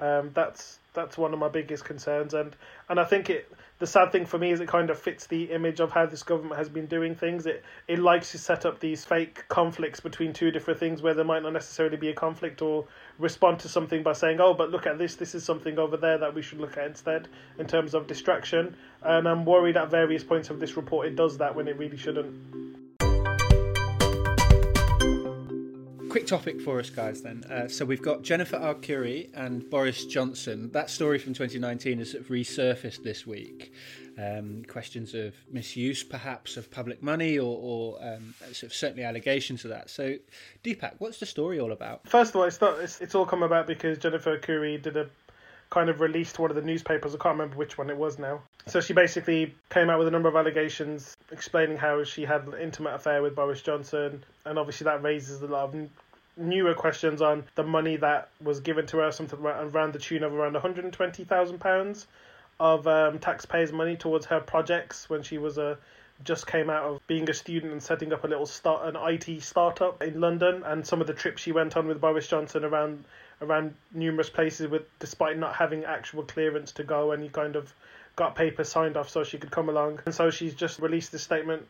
[0.00, 2.54] Um, that's that's one of my biggest concerns, and
[2.88, 3.50] and I think it.
[3.78, 6.24] The sad thing for me is it kind of fits the image of how this
[6.24, 7.46] government has been doing things.
[7.46, 11.24] It it likes to set up these fake conflicts between two different things where there
[11.24, 12.86] might not necessarily be a conflict, or
[13.18, 15.14] respond to something by saying, "Oh, but look at this.
[15.14, 17.28] This is something over there that we should look at instead."
[17.58, 21.38] In terms of distraction, and I'm worried at various points of this report it does
[21.38, 22.87] that when it really shouldn't.
[26.08, 27.22] Quick topic for us, guys.
[27.22, 30.70] Then, uh, so we've got Jennifer Arcuri and Boris Johnson.
[30.72, 33.72] That story from 2019 has sort of resurfaced this week.
[34.16, 39.64] Um, questions of misuse, perhaps, of public money, or, or um, sort of certainly allegations
[39.64, 39.90] of that.
[39.90, 40.16] So,
[40.64, 42.08] Deepak, what's the story all about?
[42.08, 45.08] First of all, it's not, it's, it's all come about because Jennifer Arcuri did a
[45.70, 47.14] kind of released to one of the newspapers.
[47.14, 48.40] I can't remember which one it was now.
[48.66, 52.54] So she basically came out with a number of allegations explaining how she had an
[52.60, 55.88] intimate affair with Boris Johnson, and obviously that raises a lot of
[56.36, 60.32] newer questions on the money that was given to her, something around the tune of
[60.32, 62.06] around one hundred and twenty thousand pounds
[62.60, 65.78] of um, taxpayers' money towards her projects when she was a
[66.24, 69.40] just came out of being a student and setting up a little start an IT
[69.40, 73.04] startup in London and some of the trips she went on with Boris Johnson around
[73.40, 77.72] around numerous places with despite not having actual clearance to go and he kind of
[78.16, 80.00] got papers signed off so she could come along.
[80.06, 81.66] And so she's just released a statement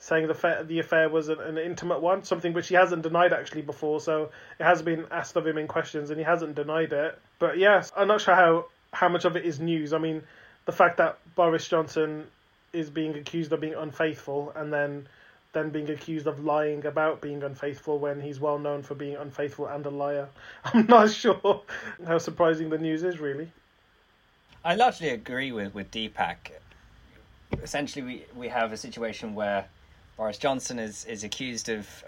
[0.00, 3.32] saying the affair, the affair was an, an intimate one something which he hasn't denied
[3.32, 6.92] actually before so it has been asked of him in questions and he hasn't denied
[6.92, 7.18] it.
[7.38, 9.92] But yes I'm not sure how how much of it is news.
[9.92, 10.22] I mean
[10.64, 12.26] the fact that Boris Johnson
[12.72, 15.06] is being accused of being unfaithful and then
[15.52, 19.66] then being accused of lying about being unfaithful when he's well known for being unfaithful
[19.66, 20.28] and a liar.
[20.64, 21.62] I'm not sure
[22.06, 23.50] how surprising the news is, really.
[24.64, 26.52] I largely agree with, with Deepak.
[27.62, 29.66] Essentially, we, we have a situation where
[30.16, 32.04] Boris Johnson is, is accused of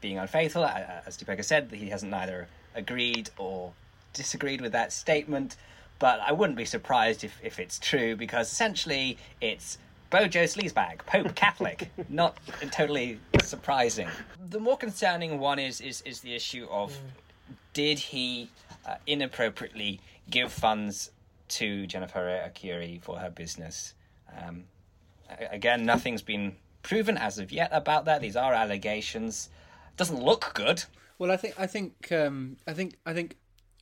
[0.00, 0.64] being unfaithful.
[0.64, 3.72] As Deepak has said, he hasn't neither agreed or
[4.14, 5.56] disagreed with that statement.
[5.98, 9.76] But I wouldn't be surprised if, if it's true because essentially it's
[10.10, 11.90] Bojo Sleazebag, Pope Catholic.
[12.08, 12.36] Not
[12.72, 14.08] totally surprising.
[14.50, 16.96] The more concerning one is is, is the issue of
[17.72, 18.50] did he
[18.86, 21.12] uh, inappropriately give funds
[21.48, 23.94] to Jennifer Arcuri for her business?
[24.40, 24.64] Um,
[25.50, 28.20] again, nothing's been proven as of yet about that.
[28.20, 29.48] These are allegations.
[29.96, 30.84] Doesn't look good.
[31.18, 33.36] Well, I think I think um, I think I think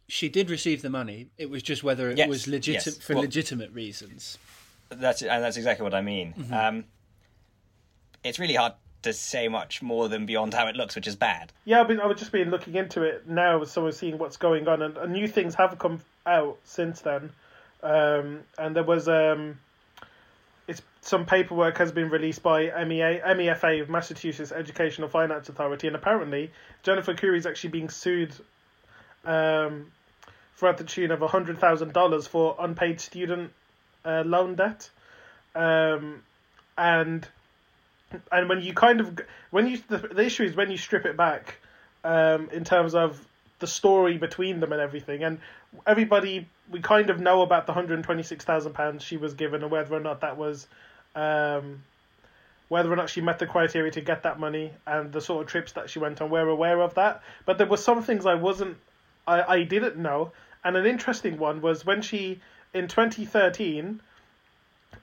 [0.08, 1.28] she did receive the money.
[1.36, 2.98] It was just whether it yes, was legit yes.
[2.98, 4.38] for well, legitimate reasons.
[4.90, 6.34] That's and that's exactly what I mean.
[6.38, 6.54] Mm-hmm.
[6.54, 6.84] Um,
[8.24, 8.72] it's really hard
[9.02, 11.52] to say much more than beyond how it looks, which is bad.
[11.64, 14.82] Yeah, I've I've just been looking into it now, so we're seeing what's going on,
[14.82, 17.30] and, and new things have come out since then.
[17.82, 19.58] Um, and there was um,
[20.66, 25.96] it's some paperwork has been released by MEA, MEFA, of Massachusetts Educational Finance Authority, and
[25.96, 26.50] apparently
[26.82, 28.34] Jennifer Arcuri is actually being sued
[29.24, 29.92] um,
[30.54, 33.52] for at the tune of hundred thousand dollars for unpaid student
[34.08, 34.90] uh, loan debt,
[35.54, 36.22] um,
[36.76, 37.28] and
[38.32, 41.16] and when you kind of when you the, the issue is when you strip it
[41.16, 41.56] back,
[42.04, 43.22] um, in terms of
[43.58, 45.38] the story between them and everything, and
[45.86, 49.62] everybody we kind of know about the hundred twenty six thousand pounds she was given,
[49.62, 50.66] and whether or not that was.
[51.14, 51.82] Um,
[52.68, 55.50] whether or not she met the criteria to get that money and the sort of
[55.50, 57.22] trips that she went on, we're aware of that.
[57.46, 58.76] But there were some things I wasn't,
[59.26, 60.32] I, I didn't know.
[60.62, 62.40] And an interesting one was when she,
[62.78, 64.00] in 2013,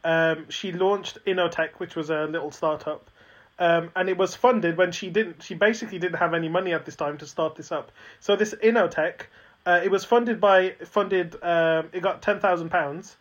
[0.04, 3.10] um, she launched Innotech, which was a little startup.
[3.58, 6.86] Um, and it was funded when she didn't, she basically didn't have any money at
[6.86, 7.92] this time to start this up.
[8.20, 9.22] So this Innotech,
[9.66, 13.16] uh, it was funded by, funded, um, it got £10,000.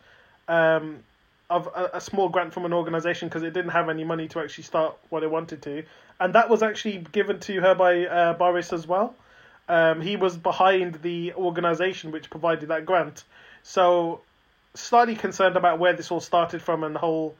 [0.47, 1.03] Um,
[1.49, 4.39] of a, a, small grant from an organization because it didn't have any money to
[4.39, 5.83] actually start what it wanted to,
[6.19, 9.15] and that was actually given to her by uh, Boris as well.
[9.69, 13.23] Um, he was behind the organization which provided that grant,
[13.61, 14.21] so
[14.75, 17.35] slightly concerned about where this all started from and the whole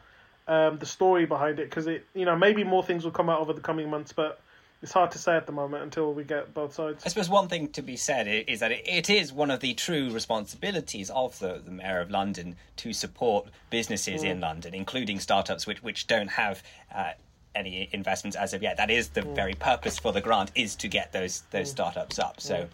[0.48, 3.40] um, the story behind it because it you know maybe more things will come out
[3.40, 4.40] over the coming months, but
[4.82, 7.04] it's hard to say at the moment until we get both sides.
[7.06, 10.12] I suppose one thing to be said is that it is one of the true
[10.12, 14.30] responsibilities of the, the Mayor of London to support businesses mm.
[14.30, 16.62] in London, including startups which, which don't have
[16.94, 17.14] uh,
[17.56, 18.78] any investments as of yet.
[18.78, 19.34] That is the mm.
[19.34, 21.72] very purpose for the grant is to get those those mm.
[21.72, 22.40] startups up.
[22.40, 22.68] So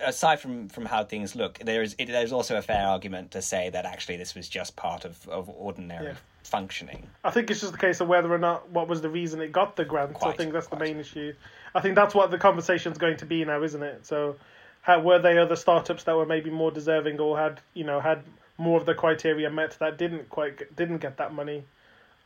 [0.00, 3.42] aside from from how things look, there is it, there's also a fair argument to
[3.42, 6.14] say that actually this was just part of of ordinary yeah.
[6.42, 7.08] functioning.
[7.24, 9.52] I think it's just a case of whether or not what was the reason it
[9.52, 10.14] got the grant.
[10.14, 10.78] Quite, I think that's quite.
[10.78, 11.32] the main issue.
[11.74, 14.06] I think that's what the conversation's going to be now, isn't it?
[14.06, 14.36] So,
[14.82, 18.22] how were they other startups that were maybe more deserving or had you know had
[18.58, 21.64] more of the criteria met that didn't quite didn't get that money?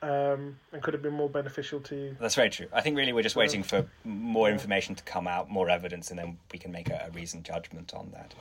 [0.02, 2.16] Um, and could have been more beneficial to you.
[2.20, 2.66] That's very true.
[2.72, 6.18] I think really we're just waiting for more information to come out, more evidence, and
[6.18, 8.34] then we can make a, a reasoned judgment on that.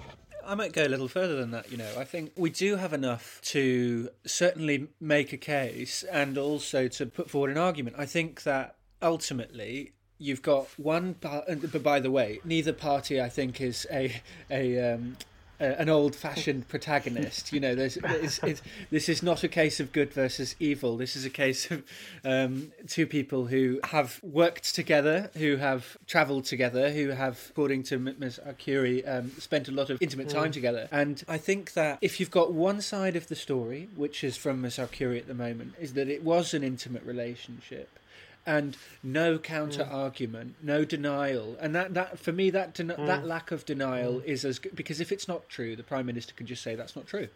[0.45, 1.72] I might go a little further than that.
[1.72, 6.88] You know, I think we do have enough to certainly make a case and also
[6.88, 7.97] to put forward an argument.
[7.99, 11.45] I think that ultimately you've got one part.
[11.72, 15.18] But by the way, neither party I think is a a um,
[15.60, 17.51] an old-fashioned protagonist.
[17.51, 20.97] You know, there's, it's, it's, this is not a case of good versus evil.
[20.97, 21.84] This is a case of
[22.24, 27.99] um, two people who have worked together, who have travelled together, who have, according to
[27.99, 28.39] Ms.
[28.45, 30.53] Arcuri, um, spent a lot of intimate time mm.
[30.53, 30.88] together.
[30.91, 34.62] And I think that if you've got one side of the story, which is from
[34.62, 34.78] Ms.
[34.78, 37.99] Arcuri at the moment, is that it was an intimate relationship
[38.50, 39.93] and no counter mm.
[39.93, 43.06] argument, no denial, and that, that for me that den- mm.
[43.06, 44.26] that lack of denial mm.
[44.26, 46.95] is as good, because if it's not true, the prime minister can just say that's
[46.95, 47.28] not true.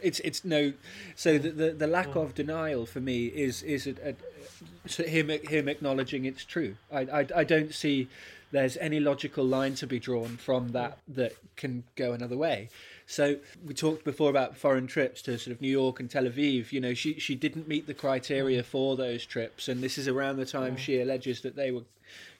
[0.00, 0.72] It's it's no,
[1.14, 5.68] so the the, the lack of denial for me is is a, a, him him
[5.68, 6.74] acknowledging it's true.
[6.92, 8.08] I, I I don't see
[8.50, 12.68] there's any logical line to be drawn from that that can go another way.
[13.06, 16.72] So we talked before about foreign trips to sort of New York and Tel Aviv.
[16.72, 18.66] You know, she she didn't meet the criteria mm.
[18.66, 21.82] for those trips, and this is around the time she alleges that they were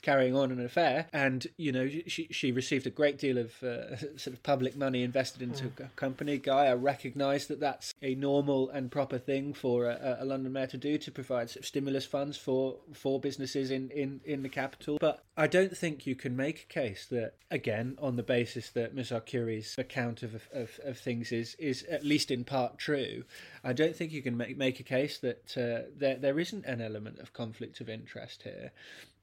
[0.03, 1.07] carrying on an affair.
[1.13, 5.03] And you know, she she received a great deal of uh, sort of public money
[5.03, 5.87] invested into mm.
[5.87, 6.39] a company.
[6.39, 10.67] Guy, I recognise that that's a normal and proper thing for a, a, London mayor
[10.67, 14.49] to do to provide sort of stimulus funds for for businesses in in in the
[14.49, 14.99] capital.
[15.01, 18.95] But I don't think you can make a case that again on the basis that
[18.95, 19.13] Ms.
[19.13, 23.25] Arcuri's account of, of of things is is at least in part true.
[23.65, 26.81] I don't think you can make make a case that uh, there there isn't an
[26.81, 28.73] element of conflict of interest here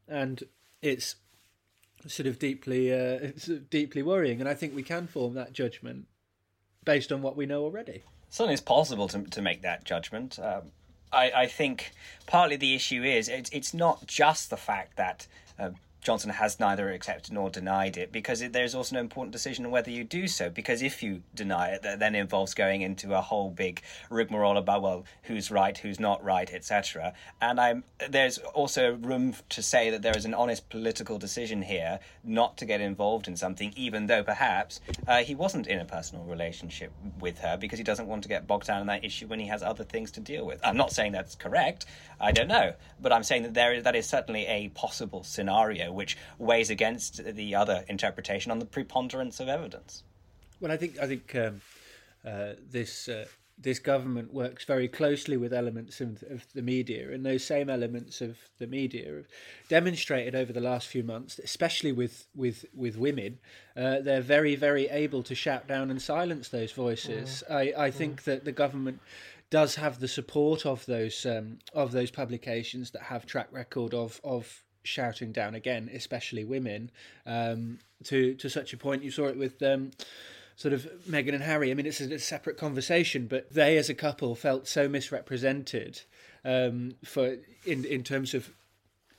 [0.10, 0.44] and
[0.82, 1.16] it's
[2.08, 3.32] sort of deeply uh,
[3.70, 4.40] deeply worrying.
[4.40, 6.08] And I think we can form that judgment
[6.86, 8.04] based on what we know already.
[8.30, 10.40] Certainly, it's possible to to make that judgment.
[10.40, 10.72] Um,
[11.12, 11.92] I, I think
[12.28, 15.28] partly the issue is it's it's not just the fact that.
[15.58, 15.72] Uh,
[16.02, 19.72] Johnson has neither accepted nor denied it because it, there's also an important decision on
[19.72, 20.50] whether you do so.
[20.50, 24.82] Because if you deny it, that then involves going into a whole big rigmarole about
[24.82, 27.14] well, who's right, who's not right, etc.
[27.42, 32.00] And I'm there's also room to say that there is an honest political decision here
[32.24, 36.24] not to get involved in something, even though perhaps uh, he wasn't in a personal
[36.24, 39.40] relationship with her because he doesn't want to get bogged down in that issue when
[39.40, 40.60] he has other things to deal with.
[40.64, 41.86] I'm not saying that's correct.
[42.20, 45.89] I don't know, but I'm saying that there is, that is certainly a possible scenario
[45.94, 50.04] which weighs against the other interpretation on the preponderance of evidence.
[50.60, 51.62] Well, I think I think um,
[52.26, 53.26] uh, this uh,
[53.62, 58.22] this government works very closely with elements of, of, the media, and those same elements
[58.22, 59.28] of the media have
[59.68, 63.40] demonstrated over the last few months, especially with with with women,
[63.76, 67.44] uh, they're very very able to shout down and silence those voices.
[67.50, 67.56] Mm.
[67.56, 68.26] I I think mm.
[68.26, 69.00] that the government
[69.50, 74.22] does have the support of those um, of those publications that have track record of
[74.24, 76.92] of shouting down again, especially women,
[77.26, 79.04] um, to to such a point.
[79.04, 79.92] You saw it with um,
[80.56, 81.72] sort of Meghan and Harry.
[81.72, 86.02] I mean, it's a, a, separate conversation, but they as a couple felt so misrepresented
[86.44, 88.50] um, for in in terms of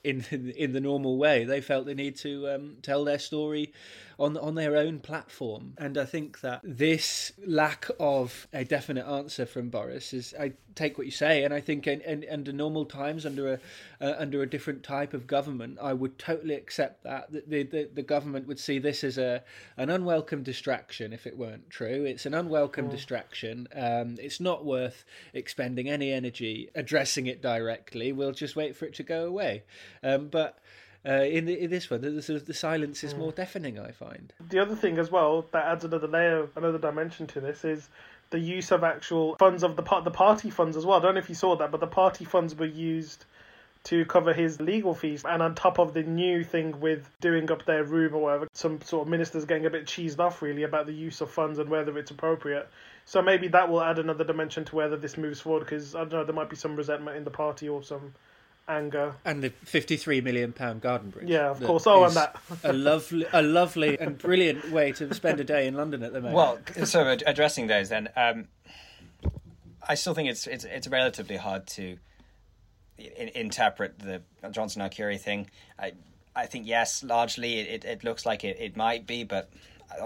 [0.04, 0.24] in,
[0.56, 1.44] in, the normal way.
[1.44, 3.72] They felt the need to um, tell their story
[4.20, 5.72] on on their own platform.
[5.78, 10.98] And I think that this lack of a definite answer from Boris is I take
[10.98, 13.58] what you say, and I think in, in, under normal times, under a
[14.00, 17.88] uh, under a different type of government, I would totally accept that that the, the,
[17.94, 19.42] the government would see this as a
[19.78, 22.04] an unwelcome distraction if it weren't true.
[22.04, 23.68] It's an unwelcome distraction.
[23.74, 28.12] Um, it's not worth expending any energy addressing it directly.
[28.12, 29.62] We'll just wait for it to go away.
[30.02, 30.58] Um, but
[31.06, 33.18] uh, in, the, in this one, the, the, the silence is mm.
[33.18, 33.78] more deafening.
[33.78, 37.64] I find the other thing as well that adds another layer, another dimension to this
[37.64, 37.88] is
[38.30, 40.98] the use of actual funds of the part the party funds as well.
[40.98, 43.24] I don't know if you saw that, but the party funds were used
[43.82, 45.24] to cover his legal fees.
[45.24, 48.80] And on top of the new thing with doing up their room or whatever, some
[48.82, 51.70] sort of ministers getting a bit cheesed off really about the use of funds and
[51.70, 52.68] whether it's appropriate.
[53.06, 56.12] So maybe that will add another dimension to whether this moves forward because I don't
[56.12, 58.14] know, there might be some resentment in the party or some
[58.68, 59.14] anger.
[59.24, 61.28] And the fifty-three million pound garden bridge.
[61.28, 61.86] Yeah, of course.
[61.86, 65.74] Oh, and that a lovely, a lovely and brilliant way to spend a day in
[65.74, 66.36] London at the moment.
[66.36, 68.48] Well, so addressing those then, um,
[69.86, 71.98] I still think it's it's it's relatively hard to
[72.98, 75.50] in, interpret the Johnson Arcuri thing.
[75.78, 75.92] I
[76.34, 79.50] I think yes, largely it, it looks like it, it might be, but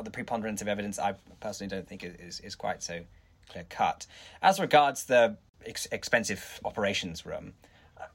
[0.03, 3.01] the preponderance of evidence, I personally don't think is is quite so
[3.49, 4.07] clear cut.
[4.41, 5.37] As regards the
[5.67, 7.55] ex- expensive operations room.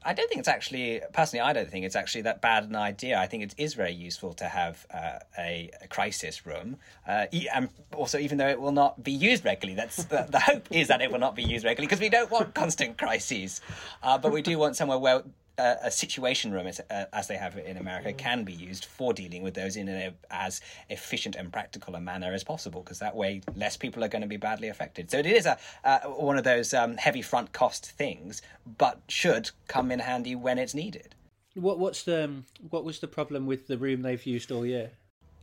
[0.02, 1.42] I don't think it's actually personally.
[1.42, 3.18] I don't think it's actually that bad an idea.
[3.18, 6.76] I think it is very useful to have uh, a, a, crisis room,
[7.06, 10.66] uh, and also even though it will not be used regularly, that's the, the hope
[10.70, 13.60] is that it will not be used regularly because we don't want constant crises,
[14.02, 15.22] uh, but we do want somewhere where
[15.60, 19.42] a, situation room, as, uh, as, they have in America, can be used for dealing
[19.42, 23.42] with those in a, as efficient and practical a manner as possible, because that way
[23.54, 25.10] less people are going to be badly affected.
[25.10, 28.42] So it is a uh, one of those um, heavy front cost things,
[28.78, 31.14] but should come in handy when it's needed.
[31.54, 34.92] What what's the um, what was the problem with the room they've used all year?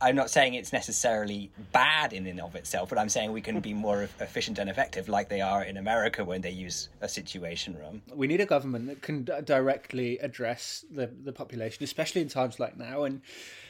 [0.00, 3.58] I'm not saying it's necessarily bad in and of itself, but I'm saying we can
[3.58, 7.76] be more efficient and effective, like they are in America when they use a situation
[7.76, 8.02] room.
[8.14, 12.76] We need a government that can directly address the the population, especially in times like
[12.76, 13.04] now.
[13.04, 13.22] And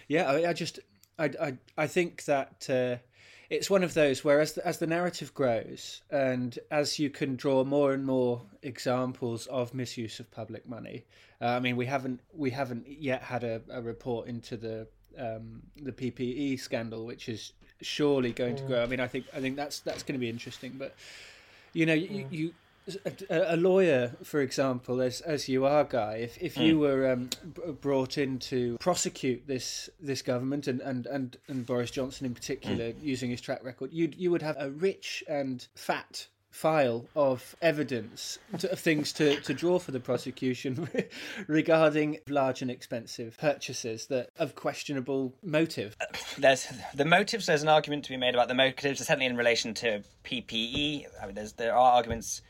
[0.07, 0.81] yeah, I, I just
[1.18, 2.68] I, I I think that.
[2.68, 3.03] Uh,
[3.51, 7.35] it's one of those where as the, as the narrative grows and as you can
[7.35, 11.07] draw more and more examples of misuse of public money
[11.41, 14.87] uh, i mean we haven't we haven't yet had a, a report into the
[15.18, 18.82] um, the PPE scandal, which is surely going to grow.
[18.82, 20.74] I mean, I think I think that's that's going to be interesting.
[20.78, 20.94] But
[21.72, 22.54] you know, you, you
[23.30, 26.80] a, a, lawyer, for example, as as you are, Guy, if if you mm.
[26.80, 27.30] were um,
[27.80, 32.92] brought in to prosecute this this government and and and, and Boris Johnson in particular,
[32.92, 33.02] mm.
[33.02, 38.38] using his track record, you you would have a rich and fat file of evidence
[38.59, 40.88] to, of things to, to draw for the prosecution
[41.46, 45.96] regarding large and expensive purchases that of questionable motive.
[46.38, 47.46] There's the motives.
[47.46, 51.07] There's an argument to be made about the motives, certainly in relation to PPE.
[51.22, 52.42] I mean, there's there are arguments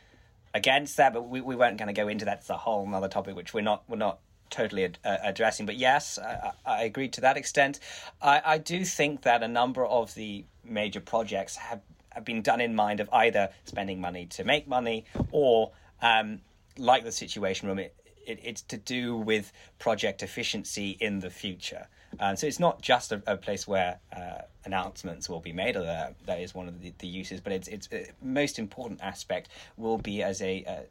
[0.54, 2.38] against that, but we, we weren't going to go into that.
[2.38, 4.20] It's a whole other topic which we're not we're not
[4.50, 5.66] totally ad- uh, addressing.
[5.66, 7.80] But yes, I, I agree to that extent.
[8.22, 11.80] I, I do think that a number of the major projects have
[12.18, 16.40] have been done in mind of either spending money to make money or, um,
[16.76, 17.94] like the Situation Room, it,
[18.26, 21.86] it, it's to do with project efficiency in the future.
[22.20, 26.14] Um, so it's not just a, a place where uh, announcements will be made, although
[26.26, 29.98] that is one of the, the uses, but it's it's uh, most important aspect will
[29.98, 30.82] be as a, a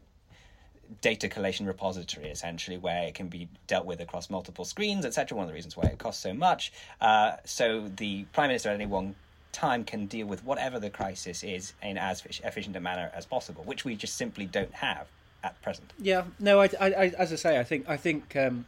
[1.02, 5.44] data collation repository essentially where it can be dealt with across multiple screens etc one
[5.44, 6.72] of the reasons why it costs so much
[7.02, 9.14] uh, so the prime minister at any one
[9.58, 13.64] time can deal with whatever the crisis is in as efficient a manner as possible,
[13.64, 15.08] which we just simply don't have
[15.44, 15.92] at present.
[16.00, 18.66] Yeah, no, I, I, I as I say, I think I think um,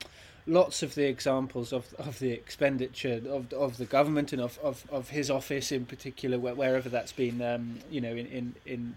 [0.48, 4.84] lots of the examples of of the expenditure of of the government and of, of,
[4.92, 8.96] of his office in particular, wherever that's been, um, you know, in in in,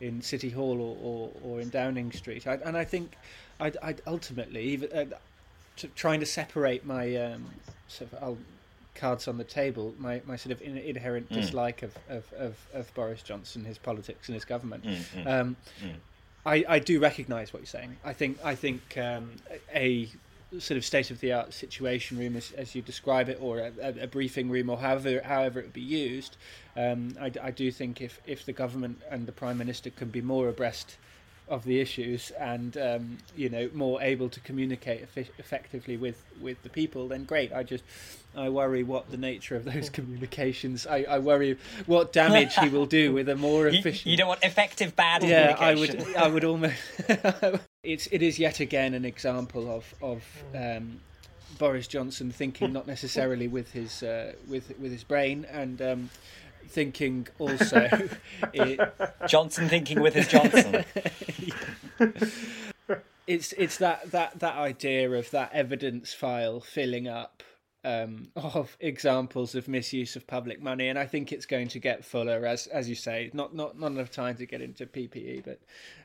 [0.00, 3.16] in City Hall or, or, or in Downing Street, I, and I think
[3.60, 5.04] I'd, I'd ultimately even uh,
[5.94, 7.46] trying to separate my um,
[7.88, 8.38] sort of, I'll
[8.98, 11.34] cards on the table, my, my sort of in, inherent mm.
[11.34, 14.84] dislike of, of, of, of, Boris Johnson, his politics and his government.
[14.84, 15.94] Mm, mm, um, mm.
[16.44, 17.96] I, I do recognise what you're saying.
[18.04, 19.32] I think I think um,
[19.74, 20.08] a
[20.58, 24.02] sort of state of the art situation room, as, as you describe it, or a,
[24.02, 26.36] a, briefing room, or however however it would be used.
[26.76, 30.22] Um, I, I do think if if the government and the prime minister can be
[30.22, 30.96] more abreast
[31.48, 35.06] of the issues and um, you know more able to communicate
[35.38, 37.52] effectively with with the people then great.
[37.52, 37.84] I just
[38.36, 42.84] i worry what the nature of those communications i, I worry what damage he will
[42.84, 46.28] do with a more efficient you, you don't want effective bad yeah i would i
[46.28, 46.74] would almost
[47.82, 50.22] it's it is yet again an example of of
[50.54, 51.00] um,
[51.58, 56.10] Boris Johnson thinking not necessarily with his uh, with with his brain and um,
[56.68, 57.88] thinking also.
[58.52, 58.80] it...
[59.26, 60.84] Johnson thinking with his Johnson.
[63.26, 67.42] it's it's that that that idea of that evidence file filling up
[67.84, 72.04] um, of examples of misuse of public money, and I think it's going to get
[72.04, 73.30] fuller as as you say.
[73.32, 75.60] Not not not enough time to get into PPE, but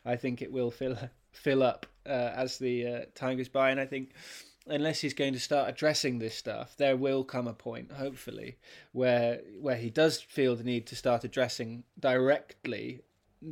[0.05, 0.97] I think it will fill
[1.32, 4.11] fill up uh, as the uh, time goes by, and I think
[4.68, 8.57] unless he's going to start addressing this stuff, there will come a point, hopefully,
[8.91, 13.01] where where he does feel the need to start addressing directly.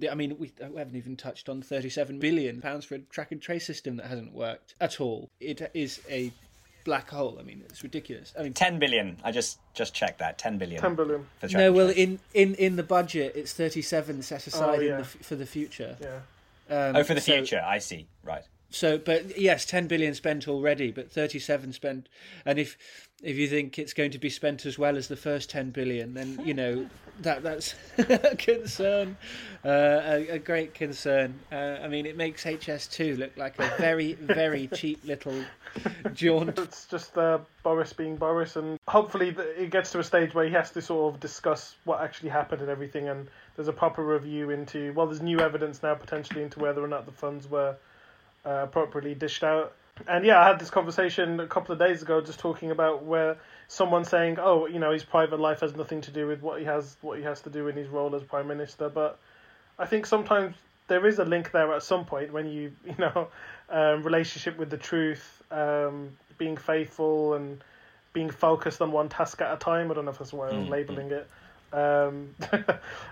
[0.10, 3.42] I mean, we, we haven't even touched on thirty-seven billion pounds for a track and
[3.42, 5.30] trace system that hasn't worked at all.
[5.40, 6.32] It is a
[6.84, 7.38] black hole.
[7.40, 8.34] I mean, it's ridiculous.
[8.40, 9.18] I mean, ten billion.
[9.24, 10.38] I just just checked that.
[10.38, 10.82] Ten billion.
[10.82, 11.26] Ten billion.
[11.52, 14.98] no, well, in, in in the budget, it's thirty-seven set aside oh, yeah.
[14.98, 15.98] the, for the future.
[16.00, 16.20] Yeah.
[16.70, 17.62] Um, oh, for the so, future.
[17.66, 18.08] I see.
[18.24, 18.44] Right.
[18.72, 22.10] So, but yes, 10 billion spent already, but 37 spent.
[22.46, 22.78] And if
[23.22, 26.14] if you think it's going to be spent as well as the first 10 billion,
[26.16, 26.88] then you know
[27.20, 29.16] that that's a concern,
[29.64, 31.40] uh, a, a, great concern.
[31.52, 35.44] Uh, I mean, it makes HS2 look like a very, very cheap little
[36.14, 36.58] jaunt.
[36.58, 40.52] It's just uh, Boris being Boris, and hopefully it gets to a stage where he
[40.54, 44.50] has to sort of discuss what actually happened and everything, and there's a proper review
[44.50, 47.76] into, well, there's new evidence now potentially into whether or not the funds were
[48.46, 49.74] uh, appropriately dished out.
[50.08, 53.38] And yeah, I had this conversation a couple of days ago, just talking about where
[53.68, 56.66] someone saying, "Oh, you know, his private life has nothing to do with what he
[56.66, 59.20] has what he has to do in his role as prime minister." But
[59.78, 60.56] I think sometimes
[60.88, 63.28] there is a link there at some point when you you know
[63.70, 67.64] um, relationship with the truth, um, being faithful and
[68.14, 69.92] being focused on one task at a time.
[69.92, 70.72] I don't know if that's way I'm mm-hmm.
[70.72, 71.30] labeling it.
[71.74, 72.36] Um,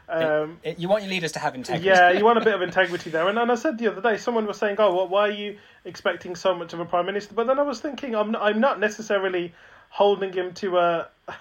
[0.10, 1.88] um, it, it, you want your leaders to have integrity.
[1.88, 3.28] Yeah, you want a bit of integrity there.
[3.28, 5.58] And, and I said the other day, someone was saying, "Oh, well, why are you
[5.86, 8.60] expecting so much of a prime minister?" But then I was thinking, I'm not, I'm
[8.60, 9.54] not necessarily
[9.90, 11.08] holding him to a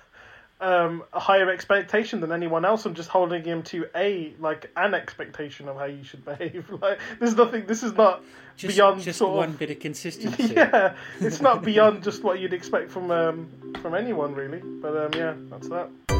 [0.60, 2.84] um, a higher expectation than anyone else.
[2.84, 6.70] I'm just holding him to a like an expectation of how you should behave.
[6.80, 7.66] Like there's nothing.
[7.66, 8.22] This is not
[8.56, 10.54] just, beyond just sort one of, bit of consistency.
[10.54, 13.48] Yeah, it's not beyond just what you'd expect from um,
[13.80, 14.60] from anyone really.
[14.60, 16.17] But um, yeah, that's that.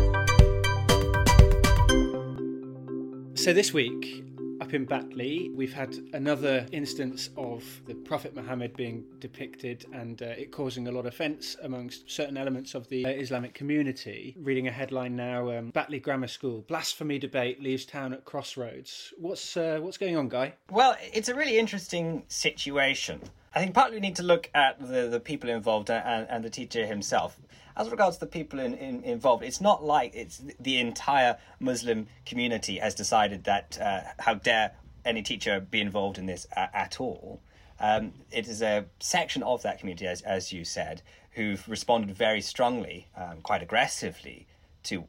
[3.38, 4.24] So this week,
[4.60, 10.26] up in Batley, we've had another instance of the Prophet Muhammad being depicted and uh,
[10.36, 14.34] it causing a lot of offence amongst certain elements of the uh, Islamic community.
[14.40, 19.14] Reading a headline now: um, Batley Grammar School blasphemy debate leaves town at crossroads.
[19.18, 20.54] What's uh, what's going on, Guy?
[20.68, 23.20] Well, it's a really interesting situation.
[23.54, 26.50] I think partly we need to look at the, the people involved and, and the
[26.50, 27.38] teacher himself
[27.78, 32.78] as regards the people in, in, involved, it's not like it's the entire Muslim community
[32.78, 34.72] has decided that uh, how dare
[35.04, 37.40] any teacher be involved in this at, at all.
[37.80, 41.02] Um, it is a section of that community, as, as you said,
[41.32, 44.48] who've responded very strongly, um, quite aggressively,
[44.82, 45.04] to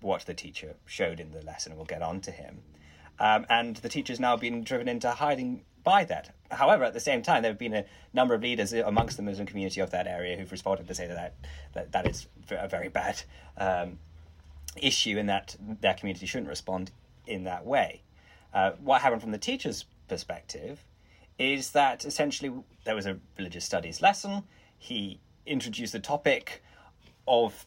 [0.00, 1.76] what the teacher showed in the lesson.
[1.76, 2.62] We'll get on to him.
[3.20, 6.34] Um, and the teacher's now been driven into hiding by that.
[6.50, 9.46] However, at the same time, there have been a number of leaders amongst the Muslim
[9.46, 11.34] community of that area who've responded to say that
[11.74, 13.22] that, that is a very bad
[13.56, 13.98] um,
[14.76, 16.90] issue and that their community shouldn't respond
[17.26, 18.02] in that way.
[18.52, 20.84] Uh, what happened from the teacher's perspective
[21.38, 22.52] is that essentially
[22.84, 24.42] there was a religious studies lesson.
[24.78, 26.62] He introduced the topic
[27.26, 27.66] of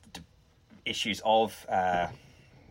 [0.85, 2.07] issues of uh,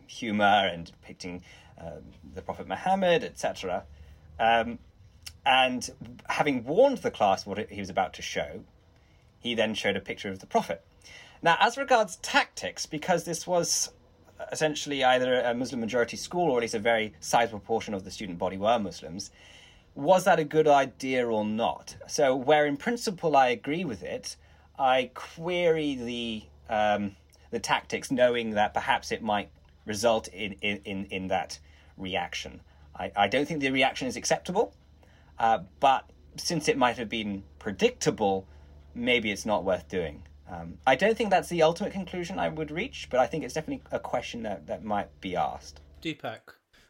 [0.07, 1.43] humor and depicting
[1.79, 1.97] uh,
[2.35, 3.83] the Prophet Muhammad, etc.
[4.39, 4.79] Um,
[5.45, 5.89] and
[6.29, 8.63] having warned the class what he was about to show,
[9.39, 10.83] he then showed a picture of the Prophet.
[11.41, 13.91] Now, as regards tactics, because this was
[14.51, 18.11] essentially either a Muslim majority school or at least a very sizable portion of the
[18.11, 19.31] student body were Muslims,
[19.95, 21.95] was that a good idea or not?
[22.07, 24.37] So, where in principle I agree with it,
[24.79, 27.15] I query the um,
[27.51, 29.49] the tactics, knowing that perhaps it might
[29.85, 31.59] result in, in, in that
[31.97, 32.61] reaction.
[32.95, 34.73] I, I don't think the reaction is acceptable.
[35.39, 38.47] Uh, but since it might have been predictable,
[38.95, 40.23] maybe it's not worth doing.
[40.49, 43.53] Um, I don't think that's the ultimate conclusion I would reach, but I think it's
[43.53, 45.79] definitely a question that, that might be asked.
[46.01, 46.41] Deepak,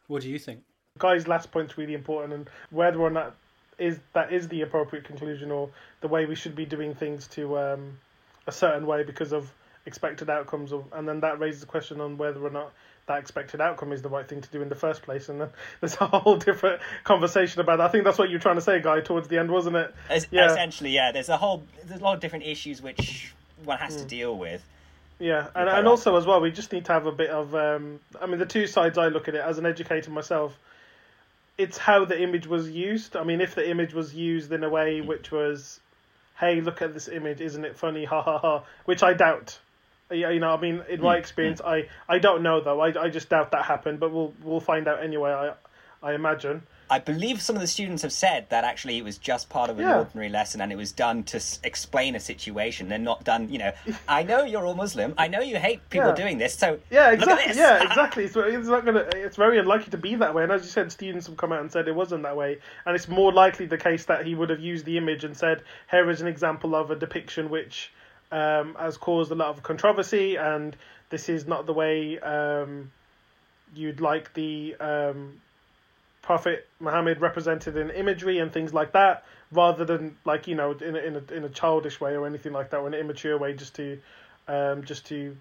[0.06, 0.62] what do you think?
[0.98, 3.36] Guy's last point's really important, and whether or not
[3.78, 5.68] is that is the appropriate conclusion or
[6.00, 7.98] the way we should be doing things to um,
[8.46, 9.52] a certain way because of
[9.86, 12.72] expected outcomes, of, and then that raises the question on whether or not
[13.06, 15.28] that expected outcome is the right thing to do in the first place.
[15.28, 15.48] And then
[15.80, 17.84] there's a whole different conversation about that.
[17.84, 19.94] I think that's what you're trying to say, Guy, towards the end, wasn't it?
[20.08, 20.50] As, yeah.
[20.50, 21.12] Essentially, yeah.
[21.12, 23.34] There's a whole, there's a lot of different issues which
[23.64, 23.98] one has mm.
[23.98, 24.08] to hmm.
[24.08, 24.62] deal with.
[25.18, 27.54] Yeah, and, and also as well, we just need to have a bit of.
[27.54, 30.58] Um, I mean, the two sides I look at it as an educator myself,
[31.56, 33.16] it's how the image was used.
[33.16, 35.78] I mean, if the image was used in a way which was,
[36.38, 38.04] hey, look at this image, isn't it funny?
[38.04, 38.64] Ha ha ha.
[38.86, 39.58] Which I doubt.
[40.14, 41.20] Yeah, you know, I mean, in my hmm.
[41.20, 42.80] experience, I, I don't know though.
[42.80, 45.30] I, I just doubt that happened, but we'll we'll find out anyway.
[45.30, 45.54] I
[46.04, 46.62] I imagine.
[46.90, 49.78] I believe some of the students have said that actually it was just part of
[49.78, 49.98] an yeah.
[50.00, 53.56] ordinary lesson and it was done to s- explain a situation and not done, you
[53.56, 53.72] know,
[54.06, 55.14] I know you're all Muslim.
[55.16, 56.14] I know you hate people yeah.
[56.14, 56.54] doing this.
[56.54, 57.56] So Yeah, exactly.
[57.56, 58.28] Yeah, exactly.
[58.28, 60.42] So it's not to it's very unlikely to be that way.
[60.42, 62.94] And as you said students have come out and said it wasn't that way and
[62.94, 66.10] it's more likely the case that he would have used the image and said here
[66.10, 67.90] is an example of a depiction which
[68.34, 70.76] um, has caused a lot of controversy, and
[71.08, 72.90] this is not the way um,
[73.76, 75.40] you'd like the um,
[76.20, 80.96] Prophet Muhammad represented in imagery and things like that, rather than like you know in
[80.96, 83.54] a, in a in a childish way or anything like that, or an immature way,
[83.54, 84.00] just to
[84.48, 85.36] um, just to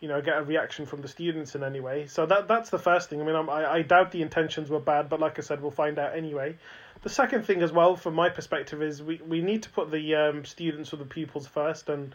[0.00, 2.06] you know get a reaction from the students in any way.
[2.06, 3.20] So that that's the first thing.
[3.20, 5.70] I mean, I'm, i I doubt the intentions were bad, but like I said, we'll
[5.70, 6.56] find out anyway.
[7.02, 10.14] The second thing as well, from my perspective, is we, we need to put the
[10.14, 12.14] um, students or the pupils first, and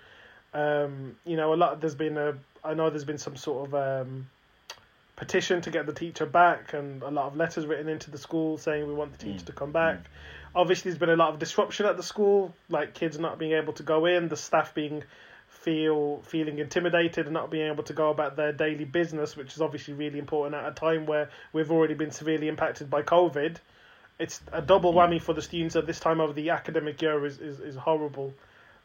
[0.54, 1.82] um, you know, a lot.
[1.82, 2.34] There's been a.
[2.64, 4.30] I know there's been some sort of um,
[5.16, 8.58] petition to get the teacher back, and a lot of letters written into the school
[8.58, 9.46] saying we want the teacher mm.
[9.46, 9.98] to come back.
[9.98, 10.06] Mm.
[10.54, 13.74] Obviously, there's been a lot of disruption at the school, like kids not being able
[13.74, 15.04] to go in, the staff being
[15.62, 19.62] feel feeling intimidated and not being able to go about their daily business, which is
[19.62, 23.58] obviously really important at a time where we've already been severely impacted by COVID.
[24.18, 27.40] It's a double whammy for the students at this time of the academic year is,
[27.40, 28.34] is, is horrible.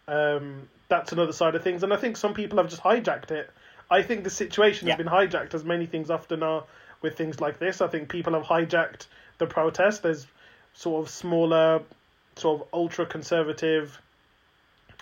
[0.07, 3.51] Um, that's another side of things, and I think some people have just hijacked it.
[3.91, 4.95] I think the situation yeah.
[4.95, 6.65] has been hijacked, as many things often are
[7.01, 7.81] with things like this.
[7.81, 9.07] I think people have hijacked
[9.39, 10.03] the protest.
[10.03, 10.27] There's
[10.75, 11.83] sort of smaller,
[12.37, 13.99] sort of ultra conservative,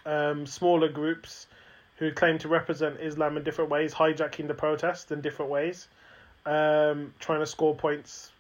[0.07, 1.49] um, smaller groups
[1.97, 5.89] who claim to represent Islam in different ways, hijacking the protest in different ways,
[6.47, 8.31] um, trying to score points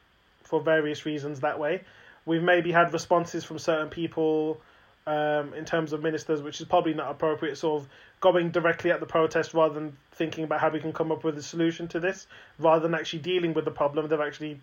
[0.43, 1.83] for various reasons that way.
[2.27, 4.61] We've maybe had responses from certain people
[5.07, 7.57] um, in terms of ministers, which is probably not appropriate.
[7.59, 7.89] Sort of
[8.21, 11.37] going directly at the protest rather than thinking about how we can come up with
[11.37, 12.27] a solution to this,
[12.59, 14.09] rather than actually dealing with the problem.
[14.09, 14.61] They're actually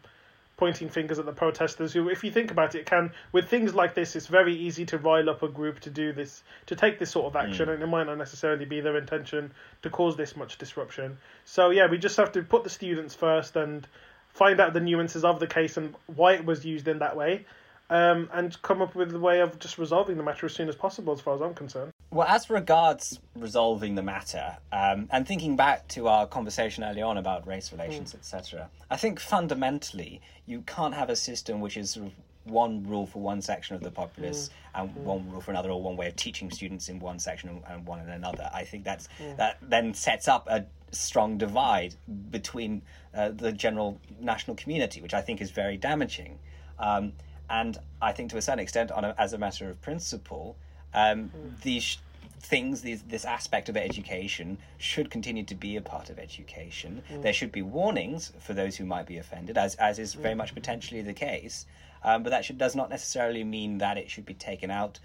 [0.61, 3.95] pointing fingers at the protesters who if you think about it can with things like
[3.95, 7.09] this it's very easy to rile up a group to do this to take this
[7.09, 7.73] sort of action mm.
[7.73, 9.51] and it might not necessarily be their intention
[9.81, 13.55] to cause this much disruption so yeah we just have to put the students first
[13.55, 13.87] and
[14.29, 17.43] find out the nuances of the case and why it was used in that way
[17.89, 20.75] um, and come up with a way of just resolving the matter as soon as
[20.75, 21.91] possible, as far as I'm concerned.
[22.11, 27.17] Well, as regards resolving the matter, um, and thinking back to our conversation earlier on
[27.17, 28.15] about race relations, mm.
[28.15, 33.05] etc., I think fundamentally you can't have a system which is sort of one rule
[33.05, 34.81] for one section of the populace mm.
[34.81, 34.97] and mm.
[35.03, 38.01] one rule for another, or one way of teaching students in one section and, one
[38.01, 38.49] in another.
[38.53, 39.37] I think that's mm.
[39.37, 41.95] that then sets up a strong divide
[42.29, 42.81] between
[43.15, 46.39] uh, the general national community, which I think is very damaging.
[46.77, 47.13] Um,
[47.49, 50.57] and I think to a certain extent, on a, as a matter of principle,
[50.93, 51.61] um, mm.
[51.61, 51.97] these
[52.39, 57.03] things, these, this aspect of education should continue to be a part of education.
[57.09, 57.21] Mm.
[57.21, 60.53] There should be warnings for those who might be offended, as as is very much
[60.53, 61.65] potentially the case.
[62.03, 64.99] Um, but that should, does not necessarily mean that it should be taken out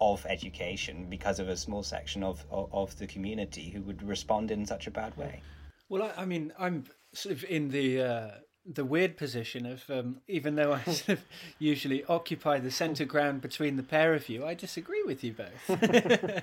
[0.00, 4.50] of education because of a small section of, of, of the community who would respond
[4.50, 5.42] in such a bad way.
[5.88, 8.30] Well, I, I mean, I'm sort of in the uh,
[8.64, 11.24] the weird position of um, even though I sort of
[11.58, 16.42] usually occupy the centre ground between the pair of you, I disagree with you both,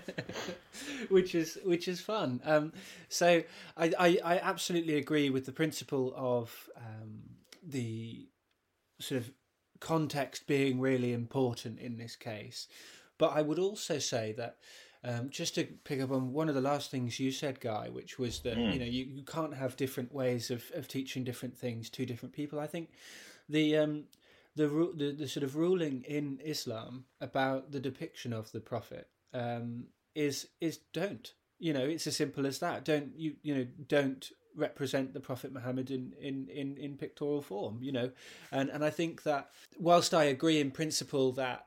[1.10, 2.42] which is which is fun.
[2.44, 2.74] Um,
[3.08, 3.44] so
[3.78, 7.22] I, I, I absolutely agree with the principle of um,
[7.66, 8.28] the
[9.00, 9.32] sort of
[9.80, 12.68] context being really important in this case,
[13.18, 14.58] but I would also say that
[15.04, 18.20] um, just to pick up on one of the last things you said, Guy, which
[18.20, 18.74] was that mm.
[18.74, 22.34] you know you, you can't have different ways of, of teaching different things to different
[22.34, 22.60] people.
[22.60, 22.90] I think
[23.48, 24.04] the um,
[24.56, 29.86] the, the the sort of ruling in Islam about the depiction of the Prophet um,
[30.16, 31.34] is is don't.
[31.60, 32.84] You know, it's as simple as that.
[32.84, 34.30] Don't you you know don't
[34.60, 38.12] represent the Prophet Muhammad in, in, in, in pictorial form, you know.
[38.52, 41.66] And and I think that whilst I agree in principle that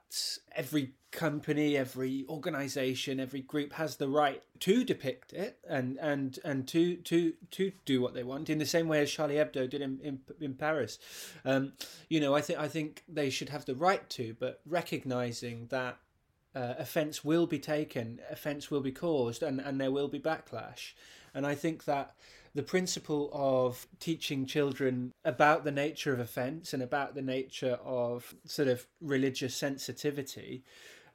[0.54, 6.66] every company, every organization, every group has the right to depict it and and and
[6.68, 9.82] to to to do what they want in the same way as Charlie Hebdo did
[9.82, 10.98] in in, in Paris.
[11.44, 11.74] Um,
[12.08, 15.98] you know, I think I think they should have the right to, but recognizing that
[16.54, 20.92] uh, offense will be taken, offense will be caused, and and there will be backlash.
[21.34, 22.14] And I think that
[22.54, 28.34] the principle of teaching children about the nature of offence and about the nature of
[28.44, 30.62] sort of religious sensitivity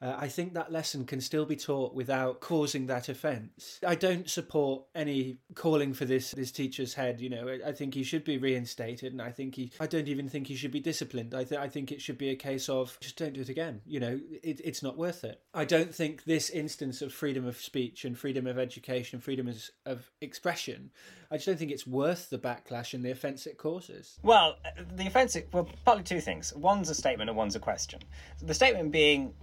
[0.00, 3.80] uh, I think that lesson can still be taught without causing that offence.
[3.86, 7.20] I don't support any calling for this this teacher's head.
[7.20, 9.72] You know, I, think he should be reinstated, and I think he.
[9.80, 11.34] I don't even think he should be disciplined.
[11.34, 13.80] I th- I think it should be a case of just don't do it again.
[13.86, 15.40] You know, it, it's not worth it.
[15.52, 19.52] I don't think this instance of freedom of speech and freedom of education, freedom
[19.84, 20.90] of expression,
[21.30, 24.18] I just don't think it's worth the backlash and the offence it causes.
[24.22, 24.56] Well,
[24.94, 26.54] the offence, well, partly two things.
[26.54, 28.00] One's a statement and one's a question.
[28.40, 29.34] The statement being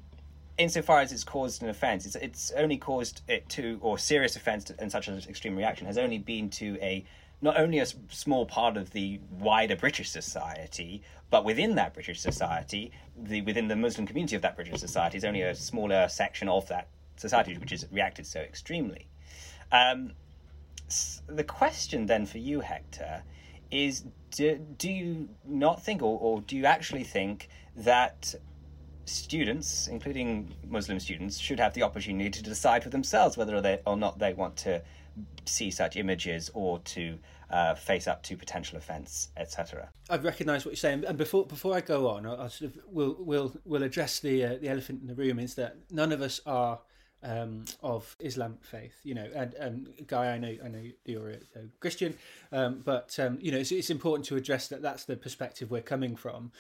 [0.58, 4.72] insofar as it's caused an offence, it's, it's only caused it to, or serious offence
[4.80, 7.06] and such an extreme reaction has only been to a
[7.42, 12.92] not only a small part of the wider British society, but within that British society,
[13.22, 16.68] the within the Muslim community of that British society is only a smaller section of
[16.70, 16.88] that
[17.18, 19.08] society which has reacted so extremely.
[19.72, 20.14] Um,
[21.28, 23.24] the question then for you, Hector,
[23.72, 28.36] is do, do you not think, or, or do you actually think that
[29.06, 33.96] students, including Muslim students, should have the opportunity to decide for themselves whether they, or
[33.96, 34.82] not they want to
[35.46, 37.18] see such images or to
[37.50, 39.90] uh, face up to potential offence, etc.
[40.10, 42.80] I recognise what you're saying, and before before I go on, I'll, I'll sort of
[42.88, 46.22] will will will address the uh, the elephant in the room is that none of
[46.22, 46.80] us are
[47.26, 51.38] um, of Islamic faith, you know, and, and Guy, I know, I know you're a,
[51.80, 52.16] Christian,
[52.52, 55.82] um, but um, you know, it's, it's, important to address that that's the perspective we're
[55.82, 56.52] coming from.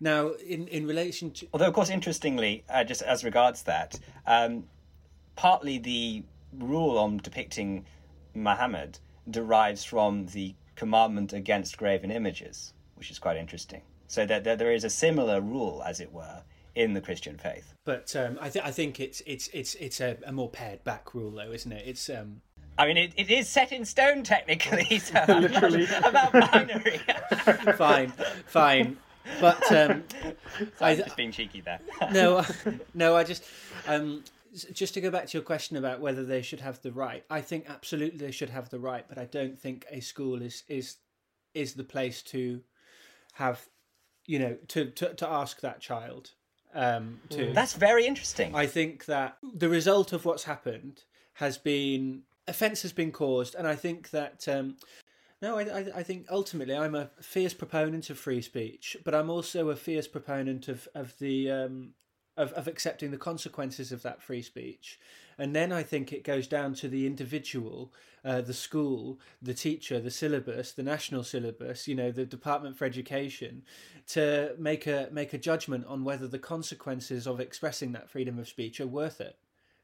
[0.00, 4.64] Now, in in relation to, although of course, interestingly, uh, just as regards that, um,
[5.34, 6.22] partly the
[6.58, 7.84] rule on depicting
[8.34, 8.98] Muhammad
[9.30, 13.82] derives from the commandment against graven images, which is quite interesting.
[14.06, 16.42] So that, that there is a similar rule, as it were,
[16.74, 17.74] in the Christian faith.
[17.84, 21.14] But um, I, th- I think it's it's it's it's a, a, more pared back
[21.14, 21.82] rule, though, isn't it?
[21.86, 22.40] It's um...
[22.78, 24.98] I mean, it, it is set in stone technically.
[24.98, 26.98] So Literally about binary.
[27.76, 28.12] fine,
[28.46, 28.96] fine,
[29.40, 30.04] but um,
[30.80, 31.80] I, just being cheeky there.
[32.12, 32.44] no,
[32.94, 33.44] no, I just
[33.86, 34.24] um,
[34.72, 37.24] just to go back to your question about whether they should have the right.
[37.30, 40.62] I think absolutely they should have the right, but I don't think a school is
[40.68, 40.96] is
[41.54, 42.60] is the place to
[43.34, 43.66] have
[44.26, 46.32] you know to to, to ask that child
[46.74, 47.52] Um, too.
[47.52, 48.54] That's very interesting.
[48.54, 51.02] I think that the result of what's happened
[51.34, 54.76] has been offence has been caused, and I think that um,
[55.40, 59.28] no, I, I, I think ultimately I'm a fierce proponent of free speech, but I'm
[59.28, 61.94] also a fierce proponent of of the um,
[62.36, 64.98] of, of accepting the consequences of that free speech.
[65.38, 67.92] And then I think it goes down to the individual,
[68.24, 72.84] uh, the school, the teacher, the syllabus, the national syllabus, you know, the Department for
[72.84, 73.62] Education,
[74.08, 78.48] to make a make a judgment on whether the consequences of expressing that freedom of
[78.48, 79.38] speech are worth it.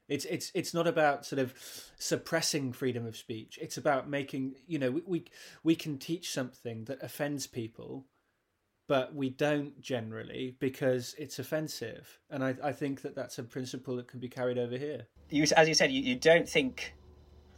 [0.07, 1.53] It's it's it's not about sort of
[1.97, 3.59] suppressing freedom of speech.
[3.61, 5.25] It's about making you know we we,
[5.63, 8.05] we can teach something that offends people
[8.89, 12.19] but we don't generally because it's offensive.
[12.31, 15.05] And I, I think that that's a principle that can be carried over here.
[15.29, 16.95] You, as you said, you, you don't think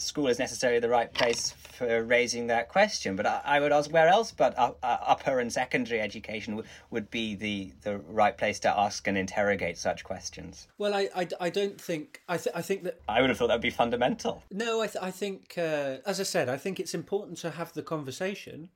[0.01, 3.15] school is necessarily the right place for raising that question.
[3.15, 6.69] But I, I would ask where else but uh, uh, upper and secondary education w-
[6.89, 10.67] would be the, the right place to ask and interrogate such questions.
[10.77, 13.47] Well, I, I, I don't think I, th- I think that I would have thought
[13.47, 14.43] that would be fundamental.
[14.51, 17.73] No, I, th- I think uh, as I said, I think it's important to have
[17.73, 18.69] the conversation.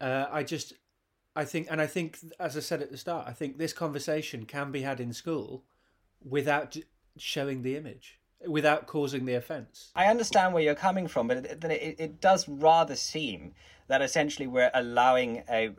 [0.00, 0.74] Uh, I just
[1.36, 4.46] I think, and I think, as I said at the start, I think this conversation
[4.46, 5.64] can be had in school
[6.24, 6.76] without
[7.16, 9.90] showing the image, without causing the offence.
[9.94, 13.52] I understand where you're coming from, but it, it, it does rather seem
[13.88, 15.70] that essentially we're allowing a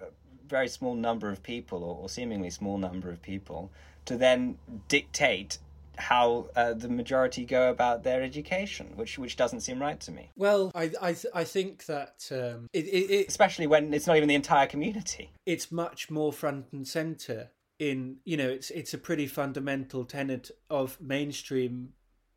[0.48, 3.72] very small number of people, or seemingly small number of people,
[4.06, 4.58] to then
[4.88, 5.58] dictate
[5.98, 10.30] how uh, the majority go about their education, which which doesn't seem right to me.
[10.36, 14.18] Well, I I, th- I think that um, it, it, it, especially when it's not
[14.18, 15.32] even the entire community.
[15.46, 17.50] It's much more front and center
[17.80, 21.90] in you know it's it's a pretty fundamental tenet of mainstream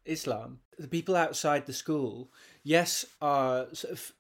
[0.09, 0.61] Islam.
[0.79, 2.31] The people outside the school,
[2.63, 4.13] yes, are sort of